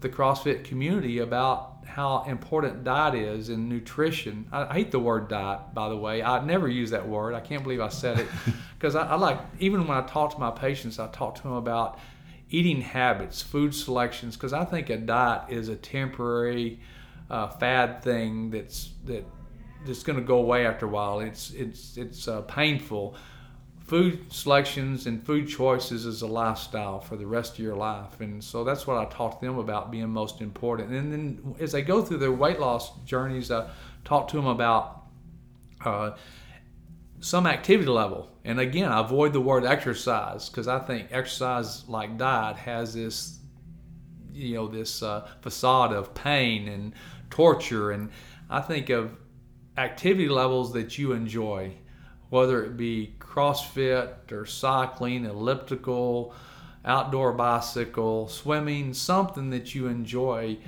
the 0.00 0.08
CrossFit 0.08 0.64
community 0.64 1.18
about 1.18 1.84
how 1.84 2.24
important 2.24 2.84
diet 2.84 3.14
is 3.14 3.50
and 3.50 3.68
nutrition. 3.68 4.48
I, 4.50 4.64
I 4.64 4.72
hate 4.74 4.90
the 4.90 4.98
word 4.98 5.28
diet, 5.28 5.74
by 5.74 5.90
the 5.90 5.96
way. 5.96 6.22
I 6.22 6.42
never 6.42 6.66
use 6.66 6.90
that 6.90 7.06
word. 7.06 7.34
I 7.34 7.40
can't 7.40 7.62
believe 7.62 7.80
I 7.80 7.88
said 7.88 8.20
it 8.20 8.26
because 8.78 8.94
I, 8.94 9.06
I 9.06 9.16
like 9.16 9.38
even 9.58 9.86
when 9.86 9.98
I 9.98 10.06
talk 10.06 10.32
to 10.32 10.38
my 10.38 10.50
patients, 10.50 10.98
I 10.98 11.08
talk 11.08 11.34
to 11.36 11.42
them 11.42 11.52
about 11.52 11.98
eating 12.50 12.80
habits, 12.80 13.42
food 13.42 13.74
selections, 13.74 14.34
because 14.34 14.54
I 14.54 14.64
think 14.64 14.88
a 14.88 14.96
diet 14.96 15.50
is 15.50 15.68
a 15.68 15.76
temporary 15.76 16.80
uh, 17.30 17.48
fad 17.48 18.02
thing 18.02 18.50
that's 18.50 18.90
that 19.04 19.24
that's 19.86 20.02
going 20.02 20.18
to 20.18 20.24
go 20.24 20.38
away 20.38 20.66
after 20.66 20.86
a 20.86 20.88
while. 20.88 21.20
It's 21.20 21.50
it's 21.52 21.96
it's 21.96 22.28
uh, 22.28 22.42
painful. 22.42 23.16
Food 23.86 24.30
selections 24.30 25.06
and 25.06 25.24
food 25.24 25.48
choices 25.48 26.04
is 26.04 26.20
a 26.20 26.26
lifestyle 26.26 27.00
for 27.00 27.16
the 27.16 27.26
rest 27.26 27.54
of 27.54 27.60
your 27.60 27.76
life, 27.76 28.20
and 28.20 28.42
so 28.44 28.62
that's 28.62 28.86
what 28.86 28.98
I 28.98 29.06
talk 29.06 29.40
to 29.40 29.46
them 29.46 29.58
about 29.58 29.90
being 29.90 30.08
most 30.10 30.42
important. 30.42 30.92
And 30.92 31.12
then 31.12 31.54
as 31.58 31.72
they 31.72 31.82
go 31.82 32.02
through 32.02 32.18
their 32.18 32.32
weight 32.32 32.60
loss 32.60 32.92
journeys, 33.06 33.50
I 33.50 33.70
talk 34.04 34.28
to 34.28 34.36
them 34.36 34.46
about 34.46 35.04
uh, 35.82 36.10
some 37.20 37.46
activity 37.46 37.88
level. 37.88 38.30
And 38.44 38.60
again, 38.60 38.90
I 38.92 39.00
avoid 39.00 39.32
the 39.32 39.40
word 39.40 39.64
exercise 39.64 40.50
because 40.50 40.68
I 40.68 40.80
think 40.80 41.08
exercise, 41.10 41.88
like 41.88 42.18
diet, 42.18 42.56
has 42.56 42.92
this 42.92 43.38
you 44.38 44.54
know 44.54 44.68
this 44.68 45.02
uh, 45.02 45.28
facade 45.40 45.92
of 45.92 46.14
pain 46.14 46.68
and 46.68 46.94
torture. 47.30 47.90
And 47.90 48.10
I 48.50 48.60
think 48.60 48.90
of 48.90 49.16
activity 49.76 50.28
levels 50.28 50.72
that 50.72 50.98
you 50.98 51.12
enjoy, 51.12 51.72
whether 52.30 52.64
it 52.64 52.76
be 52.76 53.14
CrossFit 53.18 54.32
or 54.32 54.46
cycling, 54.46 55.24
elliptical, 55.24 56.34
outdoor 56.84 57.32
bicycle, 57.32 58.28
swimming, 58.28 58.94
something 58.94 59.50
that 59.50 59.74
you 59.74 59.86
enjoy 59.86 60.58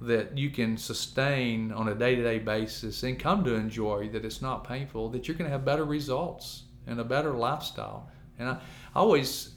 that 0.00 0.38
you 0.38 0.48
can 0.48 0.76
sustain 0.76 1.72
on 1.72 1.88
a 1.88 1.94
day 1.94 2.14
to 2.14 2.22
day 2.22 2.38
basis 2.38 3.02
and 3.02 3.18
come 3.18 3.42
to 3.44 3.54
enjoy 3.54 4.08
that 4.10 4.24
it's 4.24 4.40
not 4.40 4.62
painful, 4.62 5.08
that 5.08 5.26
you're 5.26 5.36
going 5.36 5.48
to 5.48 5.52
have 5.52 5.64
better 5.64 5.84
results 5.84 6.62
and 6.86 7.00
a 7.00 7.04
better 7.04 7.32
lifestyle. 7.32 8.08
And 8.38 8.48
I 8.48 8.58
I 8.94 9.00
always 9.00 9.50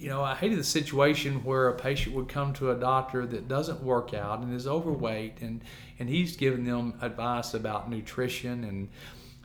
you 0.00 0.08
know, 0.08 0.22
I 0.22 0.34
hated 0.34 0.58
the 0.58 0.64
situation 0.64 1.44
where 1.44 1.68
a 1.68 1.74
patient 1.74 2.16
would 2.16 2.28
come 2.28 2.54
to 2.54 2.70
a 2.70 2.74
doctor 2.74 3.26
that 3.26 3.48
doesn't 3.48 3.82
work 3.82 4.14
out 4.14 4.40
and 4.40 4.54
is 4.54 4.66
overweight, 4.66 5.42
and 5.42 5.62
and 5.98 6.08
he's 6.08 6.38
giving 6.38 6.64
them 6.64 6.94
advice 7.02 7.52
about 7.52 7.90
nutrition 7.90 8.64
and 8.64 8.88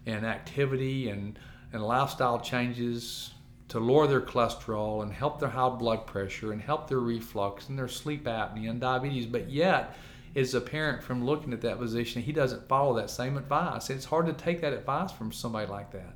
and 0.06 0.26
activity 0.26 1.10
and 1.10 1.38
and 1.74 1.84
lifestyle 1.84 2.40
changes 2.40 3.34
to 3.68 3.80
lower 3.80 4.08
their 4.08 4.22
cholesterol 4.22 5.04
and 5.04 5.12
help 5.12 5.42
their 5.42 5.50
high 5.50 5.70
blood 5.70 6.08
pressure 6.08 6.54
and 6.54 6.62
help 6.62 6.88
their 6.88 7.00
reflux 7.00 7.68
and 7.68 7.78
their 7.78 7.90
sleep 7.90 8.24
apnea 8.24 8.70
and 8.70 8.80
diabetes, 8.80 9.26
but 9.26 9.50
yet 9.50 9.98
is 10.36 10.54
apparent 10.54 11.04
from 11.04 11.26
looking 11.26 11.52
at 11.52 11.62
that 11.62 11.80
physician 11.80 12.22
he 12.22 12.32
doesn't 12.32 12.68
follow 12.70 12.96
that 12.96 13.10
same 13.10 13.38
advice. 13.38 13.90
It's 13.90 14.06
hard 14.06 14.26
to 14.28 14.34
take 14.34 14.62
that 14.62 14.72
advice 14.72 15.12
from 15.12 15.34
somebody 15.34 15.70
like 15.70 15.92
that. 15.92 16.16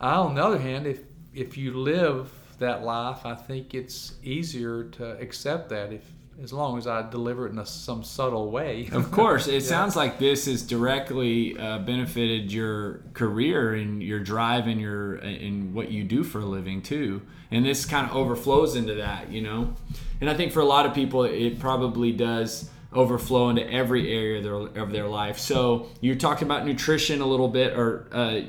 I, 0.00 0.14
on 0.14 0.36
the 0.36 0.44
other 0.44 0.58
hand, 0.58 0.86
if 0.86 1.00
if 1.34 1.56
you 1.56 1.72
live 1.74 2.30
that 2.58 2.84
life, 2.84 3.24
I 3.24 3.34
think 3.34 3.74
it's 3.74 4.14
easier 4.22 4.84
to 4.84 5.18
accept 5.18 5.68
that 5.70 5.92
if 5.92 6.02
as 6.42 6.52
long 6.52 6.78
as 6.78 6.86
I 6.86 7.08
deliver 7.10 7.46
it 7.46 7.52
in 7.52 7.58
a, 7.58 7.66
some 7.66 8.04
subtle 8.04 8.50
way. 8.50 8.88
of 8.92 9.10
course, 9.10 9.48
it 9.48 9.54
yeah. 9.62 9.68
sounds 9.68 9.96
like 9.96 10.18
this 10.18 10.46
has 10.46 10.62
directly 10.62 11.58
uh, 11.58 11.78
benefited 11.80 12.52
your 12.52 13.02
career 13.12 13.74
and 13.74 14.02
your 14.02 14.20
drive 14.20 14.68
and 14.68 14.80
your 14.80 15.16
in 15.16 15.74
what 15.74 15.90
you 15.90 16.04
do 16.04 16.22
for 16.22 16.40
a 16.40 16.44
living 16.44 16.80
too. 16.80 17.22
And 17.50 17.64
this 17.64 17.84
kind 17.84 18.08
of 18.08 18.16
overflows 18.16 18.76
into 18.76 18.94
that, 18.94 19.32
you 19.32 19.40
know. 19.40 19.74
And 20.20 20.30
I 20.30 20.34
think 20.34 20.52
for 20.52 20.60
a 20.60 20.64
lot 20.64 20.86
of 20.86 20.94
people, 20.94 21.24
it 21.24 21.58
probably 21.58 22.12
does 22.12 22.70
overflow 22.92 23.50
into 23.50 23.68
every 23.70 24.12
area 24.12 24.38
of 24.38 24.44
their, 24.74 24.82
of 24.82 24.92
their 24.92 25.08
life. 25.08 25.38
So 25.38 25.88
you 26.00 26.14
talked 26.14 26.42
about 26.42 26.64
nutrition 26.64 27.20
a 27.20 27.26
little 27.26 27.48
bit, 27.48 27.76
or 27.76 28.06
uh, 28.12 28.40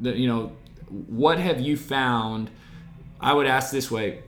you 0.00 0.28
know, 0.28 0.52
what 0.88 1.38
have 1.38 1.60
you 1.60 1.76
found? 1.76 2.50
I 3.22 3.32
would 3.32 3.46
ask 3.46 3.70
this 3.70 3.90
way 3.90 4.22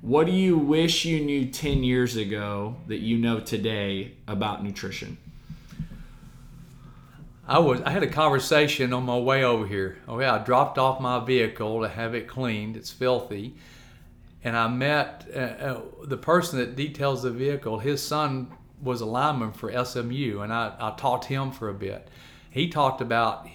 What 0.00 0.26
do 0.26 0.32
you 0.32 0.58
wish 0.58 1.04
you 1.04 1.20
knew 1.20 1.46
10 1.46 1.84
years 1.84 2.16
ago 2.16 2.76
that 2.88 2.98
you 2.98 3.16
know 3.16 3.38
today 3.40 4.12
about 4.26 4.64
nutrition? 4.64 5.16
I 7.46 7.58
was 7.58 7.80
I 7.82 7.90
had 7.90 8.02
a 8.02 8.08
conversation 8.08 8.92
on 8.92 9.04
my 9.04 9.18
way 9.18 9.44
over 9.44 9.66
here. 9.66 9.98
Okay, 10.08 10.26
I 10.26 10.38
dropped 10.38 10.78
off 10.78 11.00
my 11.00 11.24
vehicle 11.24 11.82
to 11.82 11.88
have 11.88 12.14
it 12.14 12.28
cleaned. 12.28 12.76
It's 12.76 12.90
filthy, 12.90 13.56
and 14.44 14.56
I 14.56 14.68
met 14.68 15.26
uh, 15.34 15.38
uh, 15.38 15.80
the 16.04 16.16
person 16.16 16.58
that 16.60 16.76
details 16.76 17.22
the 17.22 17.30
vehicle. 17.30 17.80
His 17.80 18.02
son 18.02 18.52
was 18.80 19.00
a 19.00 19.06
lineman 19.06 19.52
for 19.52 19.72
SMU, 19.84 20.40
and 20.42 20.52
I, 20.52 20.74
I 20.78 20.94
talked 20.96 21.24
to 21.24 21.30
him 21.30 21.50
for 21.50 21.68
a 21.68 21.74
bit. 21.74 22.08
He 22.50 22.68
talked 22.68 23.00
about 23.00 23.46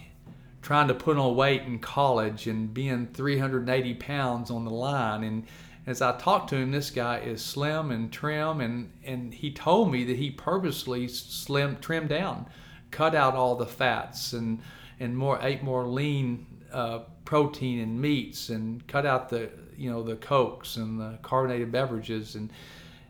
trying 0.66 0.88
to 0.88 0.96
put 0.96 1.16
on 1.16 1.36
weight 1.36 1.62
in 1.62 1.78
college 1.78 2.48
and 2.48 2.74
being 2.74 3.06
380 3.14 3.94
pounds 3.94 4.50
on 4.50 4.66
the 4.66 4.72
line. 4.72 5.24
And 5.24 5.46
as 5.86 6.02
I 6.02 6.18
talked 6.18 6.50
to 6.50 6.56
him, 6.56 6.72
this 6.72 6.90
guy 6.90 7.20
is 7.20 7.46
slim 7.46 7.92
and 7.92 8.12
trim, 8.12 8.62
and, 8.62 8.92
and 9.04 9.32
he 9.32 9.52
told 9.52 9.92
me 9.92 10.04
that 10.06 10.18
he 10.18 10.32
purposely 10.32 11.08
slim 11.08 11.78
trimmed 11.78 12.10
down, 12.10 12.48
cut 12.90 13.14
out 13.14 13.36
all 13.36 13.56
the 13.56 13.68
fats, 13.68 14.34
and 14.34 14.60
and 15.00 15.16
more 15.16 15.38
ate 15.44 15.62
more 15.62 15.86
lean 15.86 16.48
uh, 16.74 17.02
protein 17.26 17.80
and 17.80 18.02
meats, 18.02 18.50
and 18.50 18.88
cut 18.88 19.06
out 19.06 19.30
the 19.30 19.52
you 19.78 19.92
know 19.92 20.02
the 20.02 20.16
cokes 20.16 20.78
and 20.78 21.00
the 21.00 21.20
carbonated 21.22 21.72
beverages 21.72 22.36
and. 22.36 22.52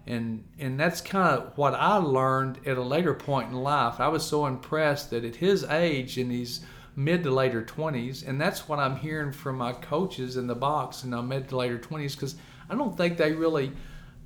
And, 0.08 0.44
and 0.60 0.80
that's 0.80 1.02
kind 1.02 1.36
of 1.36 1.58
what 1.58 1.74
I 1.74 1.96
learned 1.96 2.60
at 2.68 2.78
a 2.78 2.84
later 2.84 3.16
point 3.16 3.50
in 3.50 3.56
life. 3.56 4.00
I 4.00 4.08
was 4.08 4.24
so 4.24 4.46
impressed 4.46 5.10
that 5.10 5.26
at 5.26 5.38
his 5.38 5.64
age, 5.64 6.20
and 6.20 6.32
he's 6.32 6.62
mid 6.96 7.24
to 7.24 7.32
later 7.32 7.62
20s 7.62 8.26
and 8.28 8.40
that's 8.40 8.68
what 8.68 8.80
i'm 8.80 8.96
hearing 8.96 9.32
from 9.32 9.58
my 9.58 9.74
coaches 9.74 10.38
in 10.38 10.48
the 10.48 10.56
box 10.56 11.04
in 11.04 11.10
the 11.10 11.22
mid 11.22 11.50
to 11.50 11.58
later 11.58 11.78
20s 11.78 12.14
because 12.14 12.36
i 12.70 12.76
don't 12.76 12.96
think 12.96 13.18
they 13.18 13.34
really 13.34 13.72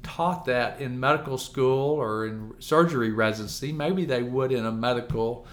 taught 0.03 0.45
that 0.45 0.79
in 0.79 0.99
medical 0.99 1.37
school 1.37 1.95
or 1.95 2.27
in 2.27 2.53
surgery 2.59 3.11
residency 3.11 3.71
maybe 3.71 4.05
they 4.05 4.21
would 4.21 4.51
in 4.51 4.65
a 4.65 4.71
medical 4.71 5.47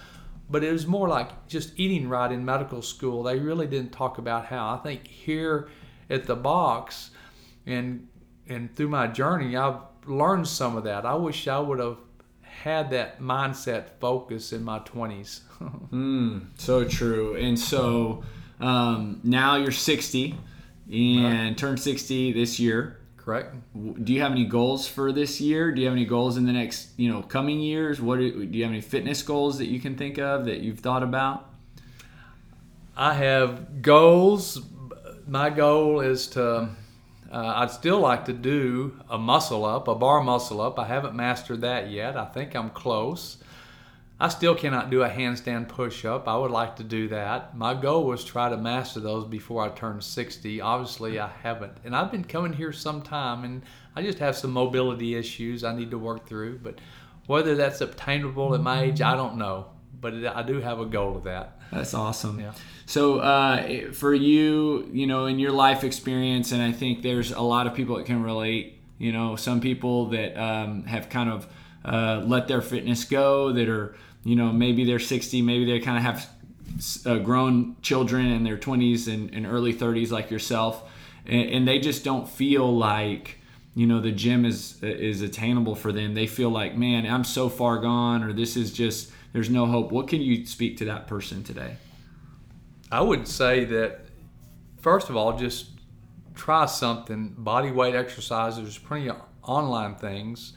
but 0.49 0.63
it 0.63 0.73
was 0.73 0.87
more 0.87 1.09
like 1.09 1.49
just 1.49 1.73
eating 1.77 2.09
right 2.09 2.31
in 2.31 2.45
medical 2.45 2.83
school. 2.83 3.23
They 3.23 3.39
really 3.39 3.67
didn't 3.67 3.93
talk 3.93 4.19
about 4.19 4.47
how. 4.47 4.75
I 4.75 4.77
think 4.79 5.07
here 5.07 5.69
at 6.09 6.27
the 6.27 6.37
box 6.37 7.11
and 7.67 8.09
and 8.49 8.75
through 8.77 8.89
my 8.89 9.09
journey, 9.09 9.57
I've 9.57 9.81
learned 10.07 10.47
some 10.47 10.77
of 10.77 10.85
that. 10.85 11.05
I 11.05 11.15
wish 11.15 11.49
I 11.49 11.59
would 11.59 11.81
have 11.81 11.99
had 12.63 12.91
that 12.91 13.21
mindset 13.21 13.91
focus 14.01 14.53
in 14.53 14.65
my 14.65 14.79
20s. 14.81 15.41
mm, 15.93 16.47
so 16.57 16.85
true. 16.85 17.37
And 17.37 17.59
so 17.59 18.25
um, 18.61 19.21
now 19.23 19.57
you're 19.57 19.73
60 19.73 20.35
and 20.93 21.25
right. 21.25 21.59
turned 21.59 21.81
60 21.81 22.33
this 22.33 22.59
year. 22.59 22.99
Correct. 23.17 23.57
Do 23.75 24.13
you 24.13 24.21
have 24.21 24.31
any 24.31 24.45
goals 24.45 24.87
for 24.87 25.11
this 25.13 25.41
year? 25.41 25.73
Do 25.73 25.81
you 25.81 25.87
have 25.89 25.97
any 25.97 26.05
goals 26.05 26.37
in 26.37 26.47
the 26.47 26.53
next, 26.53 26.91
you 26.97 27.13
know, 27.13 27.23
coming 27.23 27.59
years? 27.61 28.01
What 28.01 28.19
do, 28.19 28.47
do 28.47 28.57
you 28.57 28.65
have 28.65 28.73
any 28.73 28.81
fitness 28.81 29.23
goals 29.23 29.59
that 29.59 29.67
you 29.67 29.81
can 29.81 29.97
think 29.97 30.19
of 30.19 30.45
that 30.45 30.61
you've 30.61 30.79
thought 30.79 31.03
about? 31.03 31.51
I 32.97 33.15
have 33.15 33.83
goals. 33.83 34.61
My 35.27 35.51
goal 35.51 36.01
is 36.01 36.29
to. 36.29 36.69
Uh, 37.31 37.55
I'd 37.57 37.71
still 37.71 37.99
like 37.99 38.25
to 38.27 38.33
do 38.33 39.01
a 39.11 39.19
muscle 39.19 39.65
up, 39.65 39.89
a 39.89 39.95
bar 39.95 40.23
muscle 40.23 40.61
up. 40.61 40.79
I 40.79 40.87
haven't 40.87 41.15
mastered 41.15 41.61
that 41.63 41.91
yet. 41.91 42.17
I 42.17 42.25
think 42.27 42.55
I'm 42.55 42.71
close. 42.71 43.39
I 44.19 44.29
still 44.29 44.55
cannot 44.55 44.89
do 44.89 45.03
a 45.03 45.11
handstand 45.11 45.69
push 45.69 46.07
up. 46.07 46.27
I 46.27 46.37
would 46.39 46.51
like 46.51 46.77
to 46.77 46.85
do 46.85 47.09
that. 47.09 47.57
My 47.57 47.75
goal 47.75 48.05
was 48.05 48.25
try 48.25 48.49
to 48.49 48.57
master 48.57 49.01
those 49.01 49.27
before 49.27 49.63
I 49.63 49.69
turn 49.69 50.01
60. 50.01 50.61
Obviously, 50.61 51.21
I 51.21 51.29
haven't. 51.43 51.77
And 51.85 51.95
I've 51.95 52.11
been 52.11 52.25
coming 52.25 52.55
here 52.55 52.73
some 52.73 53.03
time 53.03 53.45
and 53.45 53.63
I 53.95 54.03
just 54.03 54.19
have 54.19 54.35
some 54.35 54.53
mobility 54.53 55.17
issues 55.17 55.65
I 55.65 55.75
need 55.75 55.91
to 55.91 55.99
work 55.99 56.27
through. 56.27 56.61
But 56.61 56.81
whether 57.27 57.55
that's 57.57 57.83
obtainable 57.83 58.55
at 58.55 58.63
my 58.63 58.85
age, 58.85 59.03
I 59.03 59.17
don't 59.17 59.37
know. 59.37 59.67
But 60.01 60.15
I 60.27 60.43
do 60.43 60.61
have 60.61 60.81
a 60.81 60.87
goal 60.87 61.17
of 61.17 61.25
that. 61.25 61.61
That's 61.71 61.93
awesome. 61.93 62.41
Yeah. 62.41 62.53
So, 62.87 63.19
uh, 63.19 63.93
for 63.93 64.15
you, 64.15 64.89
you 64.93 65.07
know, 65.07 65.27
in 65.27 65.39
your 65.39 65.51
life 65.51 65.83
experience, 65.83 66.53
and 66.53 66.63
I 66.63 66.71
think 66.73 67.03
there's 67.03 67.33
a 67.33 67.41
lot 67.41 67.67
of 67.67 67.75
people 67.75 67.97
that 67.97 68.07
can 68.07 68.23
relate, 68.23 68.81
you 68.99 69.13
know, 69.13 69.35
some 69.35 69.61
people 69.61 70.07
that 70.11 70.41
um, 70.41 70.85
have 70.85 71.09
kind 71.09 71.29
of 71.29 71.49
uh, 71.85 72.23
let 72.25 72.49
their 72.49 72.63
fitness 72.63 73.05
go 73.05 73.53
that 73.53 73.69
are 73.69 73.95
you 74.25 74.35
know 74.35 74.53
maybe 74.53 74.85
they're 74.85 74.99
60 74.99 75.41
maybe 75.41 75.65
they 75.65 75.79
kind 75.79 75.97
of 75.97 76.03
have 76.03 76.29
uh, 77.07 77.19
grown 77.19 77.77
children 77.81 78.27
in 78.27 78.43
their 78.43 78.57
20s 78.57 79.07
and, 79.13 79.33
and 79.33 79.47
early 79.47 79.73
30s 79.73 80.11
like 80.11 80.31
yourself 80.31 80.91
and, 81.25 81.49
and, 81.51 81.69
they 81.69 81.79
just 81.79 82.05
don't 82.05 82.29
feel 82.29 82.77
like 82.77 83.39
you 83.77 83.87
know 83.87 84.01
the 84.01 84.11
gym 84.11 84.45
is 84.45 84.83
is 84.83 85.23
attainable 85.23 85.75
for 85.77 85.93
them. 85.93 86.15
They 86.15 86.27
feel 86.27 86.51
like 86.51 86.77
man 86.77 87.07
i'm 87.07 87.25
so 87.25 87.49
far 87.49 87.79
gone 87.79 88.25
or 88.25 88.33
this 88.33 88.57
is 88.57 88.73
just 88.73 89.13
there's 89.33 89.51
no 89.51 89.67
hope. 89.67 89.93
What 89.93 90.09
can 90.09 90.21
you 90.21 90.45
speak 90.45 90.79
to 90.79 90.87
that 90.87 91.07
person 91.07 91.45
today 91.45 91.77
i 92.91 93.01
would 93.01 93.27
say 93.27 93.65
that 93.65 94.01
first 94.81 95.11
of 95.11 95.17
all 95.17 95.37
just 95.37 95.67
try 96.37 96.67
something. 96.67 97.35
Body 97.37 97.73
weight 97.73 97.95
exercises 97.95 98.63
there's 98.63 98.79
plenty 98.79 99.09
of 99.09 99.17
online 99.43 99.97
things. 99.97 100.53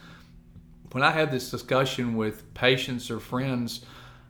When 0.92 1.04
I 1.04 1.12
have 1.12 1.32
this 1.32 1.50
discussion 1.50 2.16
with 2.16 2.54
patients 2.54 3.10
or 3.10 3.20
friends, 3.20 3.86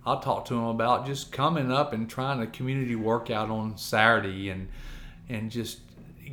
I'll 0.05 0.19
talk 0.19 0.45
to 0.45 0.53
them 0.53 0.65
about 0.65 1.05
just 1.05 1.31
coming 1.31 1.71
up 1.71 1.93
and 1.93 2.09
trying 2.09 2.41
a 2.41 2.47
community 2.47 2.95
workout 2.95 3.49
on 3.49 3.77
Saturday 3.77 4.49
and 4.49 4.69
and 5.27 5.51
just 5.51 5.79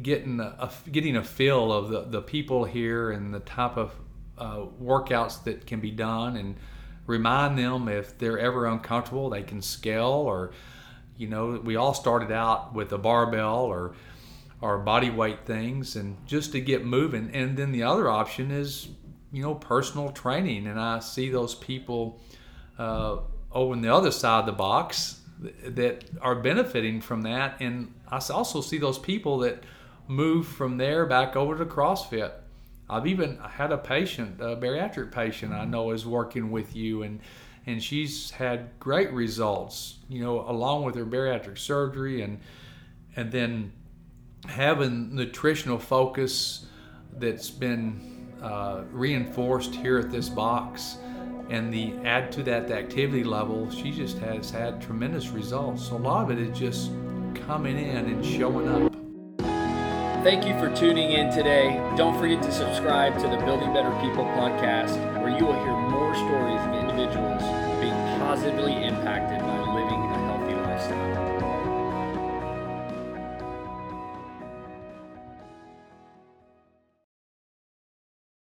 getting 0.02 0.40
a, 0.40 0.70
getting 0.90 1.16
a 1.16 1.24
feel 1.24 1.72
of 1.72 1.88
the, 1.88 2.02
the 2.02 2.22
people 2.22 2.64
here 2.64 3.10
and 3.10 3.32
the 3.32 3.40
type 3.40 3.76
of 3.76 3.94
uh, 4.38 4.66
workouts 4.82 5.42
that 5.44 5.66
can 5.66 5.80
be 5.80 5.90
done 5.90 6.36
and 6.36 6.56
remind 7.06 7.58
them 7.58 7.88
if 7.88 8.18
they're 8.18 8.38
ever 8.38 8.66
uncomfortable 8.66 9.30
they 9.30 9.42
can 9.42 9.62
scale 9.62 10.04
or 10.04 10.52
you 11.16 11.28
know 11.28 11.60
we 11.62 11.76
all 11.76 11.94
started 11.94 12.32
out 12.32 12.74
with 12.74 12.92
a 12.92 12.98
barbell 12.98 13.64
or 13.64 13.94
or 14.60 14.78
body 14.78 15.10
weight 15.10 15.44
things 15.44 15.96
and 15.96 16.16
just 16.26 16.52
to 16.52 16.60
get 16.60 16.84
moving. 16.84 17.30
And 17.34 17.56
then 17.56 17.72
the 17.72 17.82
other 17.82 18.08
option 18.08 18.50
is 18.50 18.88
you 19.32 19.42
know 19.42 19.54
personal 19.54 20.10
training, 20.10 20.66
and 20.66 20.80
I 20.80 21.00
see 21.00 21.30
those 21.30 21.54
people 21.54 22.20
uh, 22.78 23.18
over 23.52 23.72
on 23.72 23.82
the 23.82 23.92
other 23.92 24.10
side 24.10 24.40
of 24.40 24.46
the 24.46 24.52
box 24.52 25.20
that 25.64 26.04
are 26.22 26.36
benefiting 26.36 27.00
from 27.00 27.22
that, 27.22 27.60
and 27.60 27.92
I 28.08 28.20
also 28.30 28.60
see 28.60 28.78
those 28.78 28.98
people 28.98 29.38
that 29.38 29.64
move 30.08 30.46
from 30.46 30.78
there 30.78 31.04
back 31.04 31.36
over 31.36 31.58
to 31.58 31.66
CrossFit. 31.66 32.32
I've 32.88 33.06
even 33.06 33.38
had 33.38 33.72
a 33.72 33.78
patient, 33.78 34.40
a 34.40 34.56
bariatric 34.56 35.10
patient 35.12 35.52
I 35.52 35.64
know 35.64 35.90
is 35.90 36.06
working 36.06 36.50
with 36.50 36.74
you, 36.74 37.02
and 37.02 37.20
and 37.66 37.82
she's 37.82 38.30
had 38.30 38.70
great 38.78 39.12
results. 39.12 39.98
You 40.08 40.22
know, 40.22 40.48
along 40.48 40.84
with 40.84 40.94
her 40.94 41.04
bariatric 41.04 41.58
surgery, 41.58 42.22
and 42.22 42.40
and 43.16 43.30
then 43.30 43.72
having 44.46 45.14
nutritional 45.14 45.78
focus 45.78 46.66
that's 47.18 47.50
been 47.50 48.28
uh, 48.42 48.82
reinforced 48.92 49.74
here 49.74 49.98
at 49.98 50.10
this 50.10 50.28
box. 50.28 50.98
And 51.48 51.72
the 51.72 51.94
add 52.04 52.32
to 52.32 52.42
that 52.44 52.66
the 52.66 52.74
activity 52.74 53.22
level 53.22 53.70
she 53.70 53.92
just 53.92 54.18
has 54.18 54.50
had 54.50 54.82
tremendous 54.82 55.28
results. 55.28 55.88
So 55.88 55.96
a 55.96 55.98
lot 55.98 56.24
of 56.24 56.36
it 56.36 56.40
is 56.40 56.58
just 56.58 56.90
coming 57.46 57.78
in 57.78 58.06
and 58.06 58.24
showing 58.24 58.68
up. 58.68 58.92
Thank 60.24 60.44
you 60.44 60.58
for 60.58 60.74
tuning 60.74 61.12
in 61.12 61.30
today. 61.30 61.76
Don't 61.96 62.18
forget 62.18 62.42
to 62.42 62.50
subscribe 62.50 63.14
to 63.18 63.28
the 63.28 63.36
building 63.44 63.72
better 63.72 63.92
people 64.00 64.24
podcast 64.24 64.96
where 65.22 65.38
you 65.38 65.46
will 65.46 65.54
hear 65.62 65.72
more 65.72 66.12
stories 66.16 66.60
of 66.66 66.85
positively 68.36 68.84
impacted 68.84 69.40
by 69.40 69.55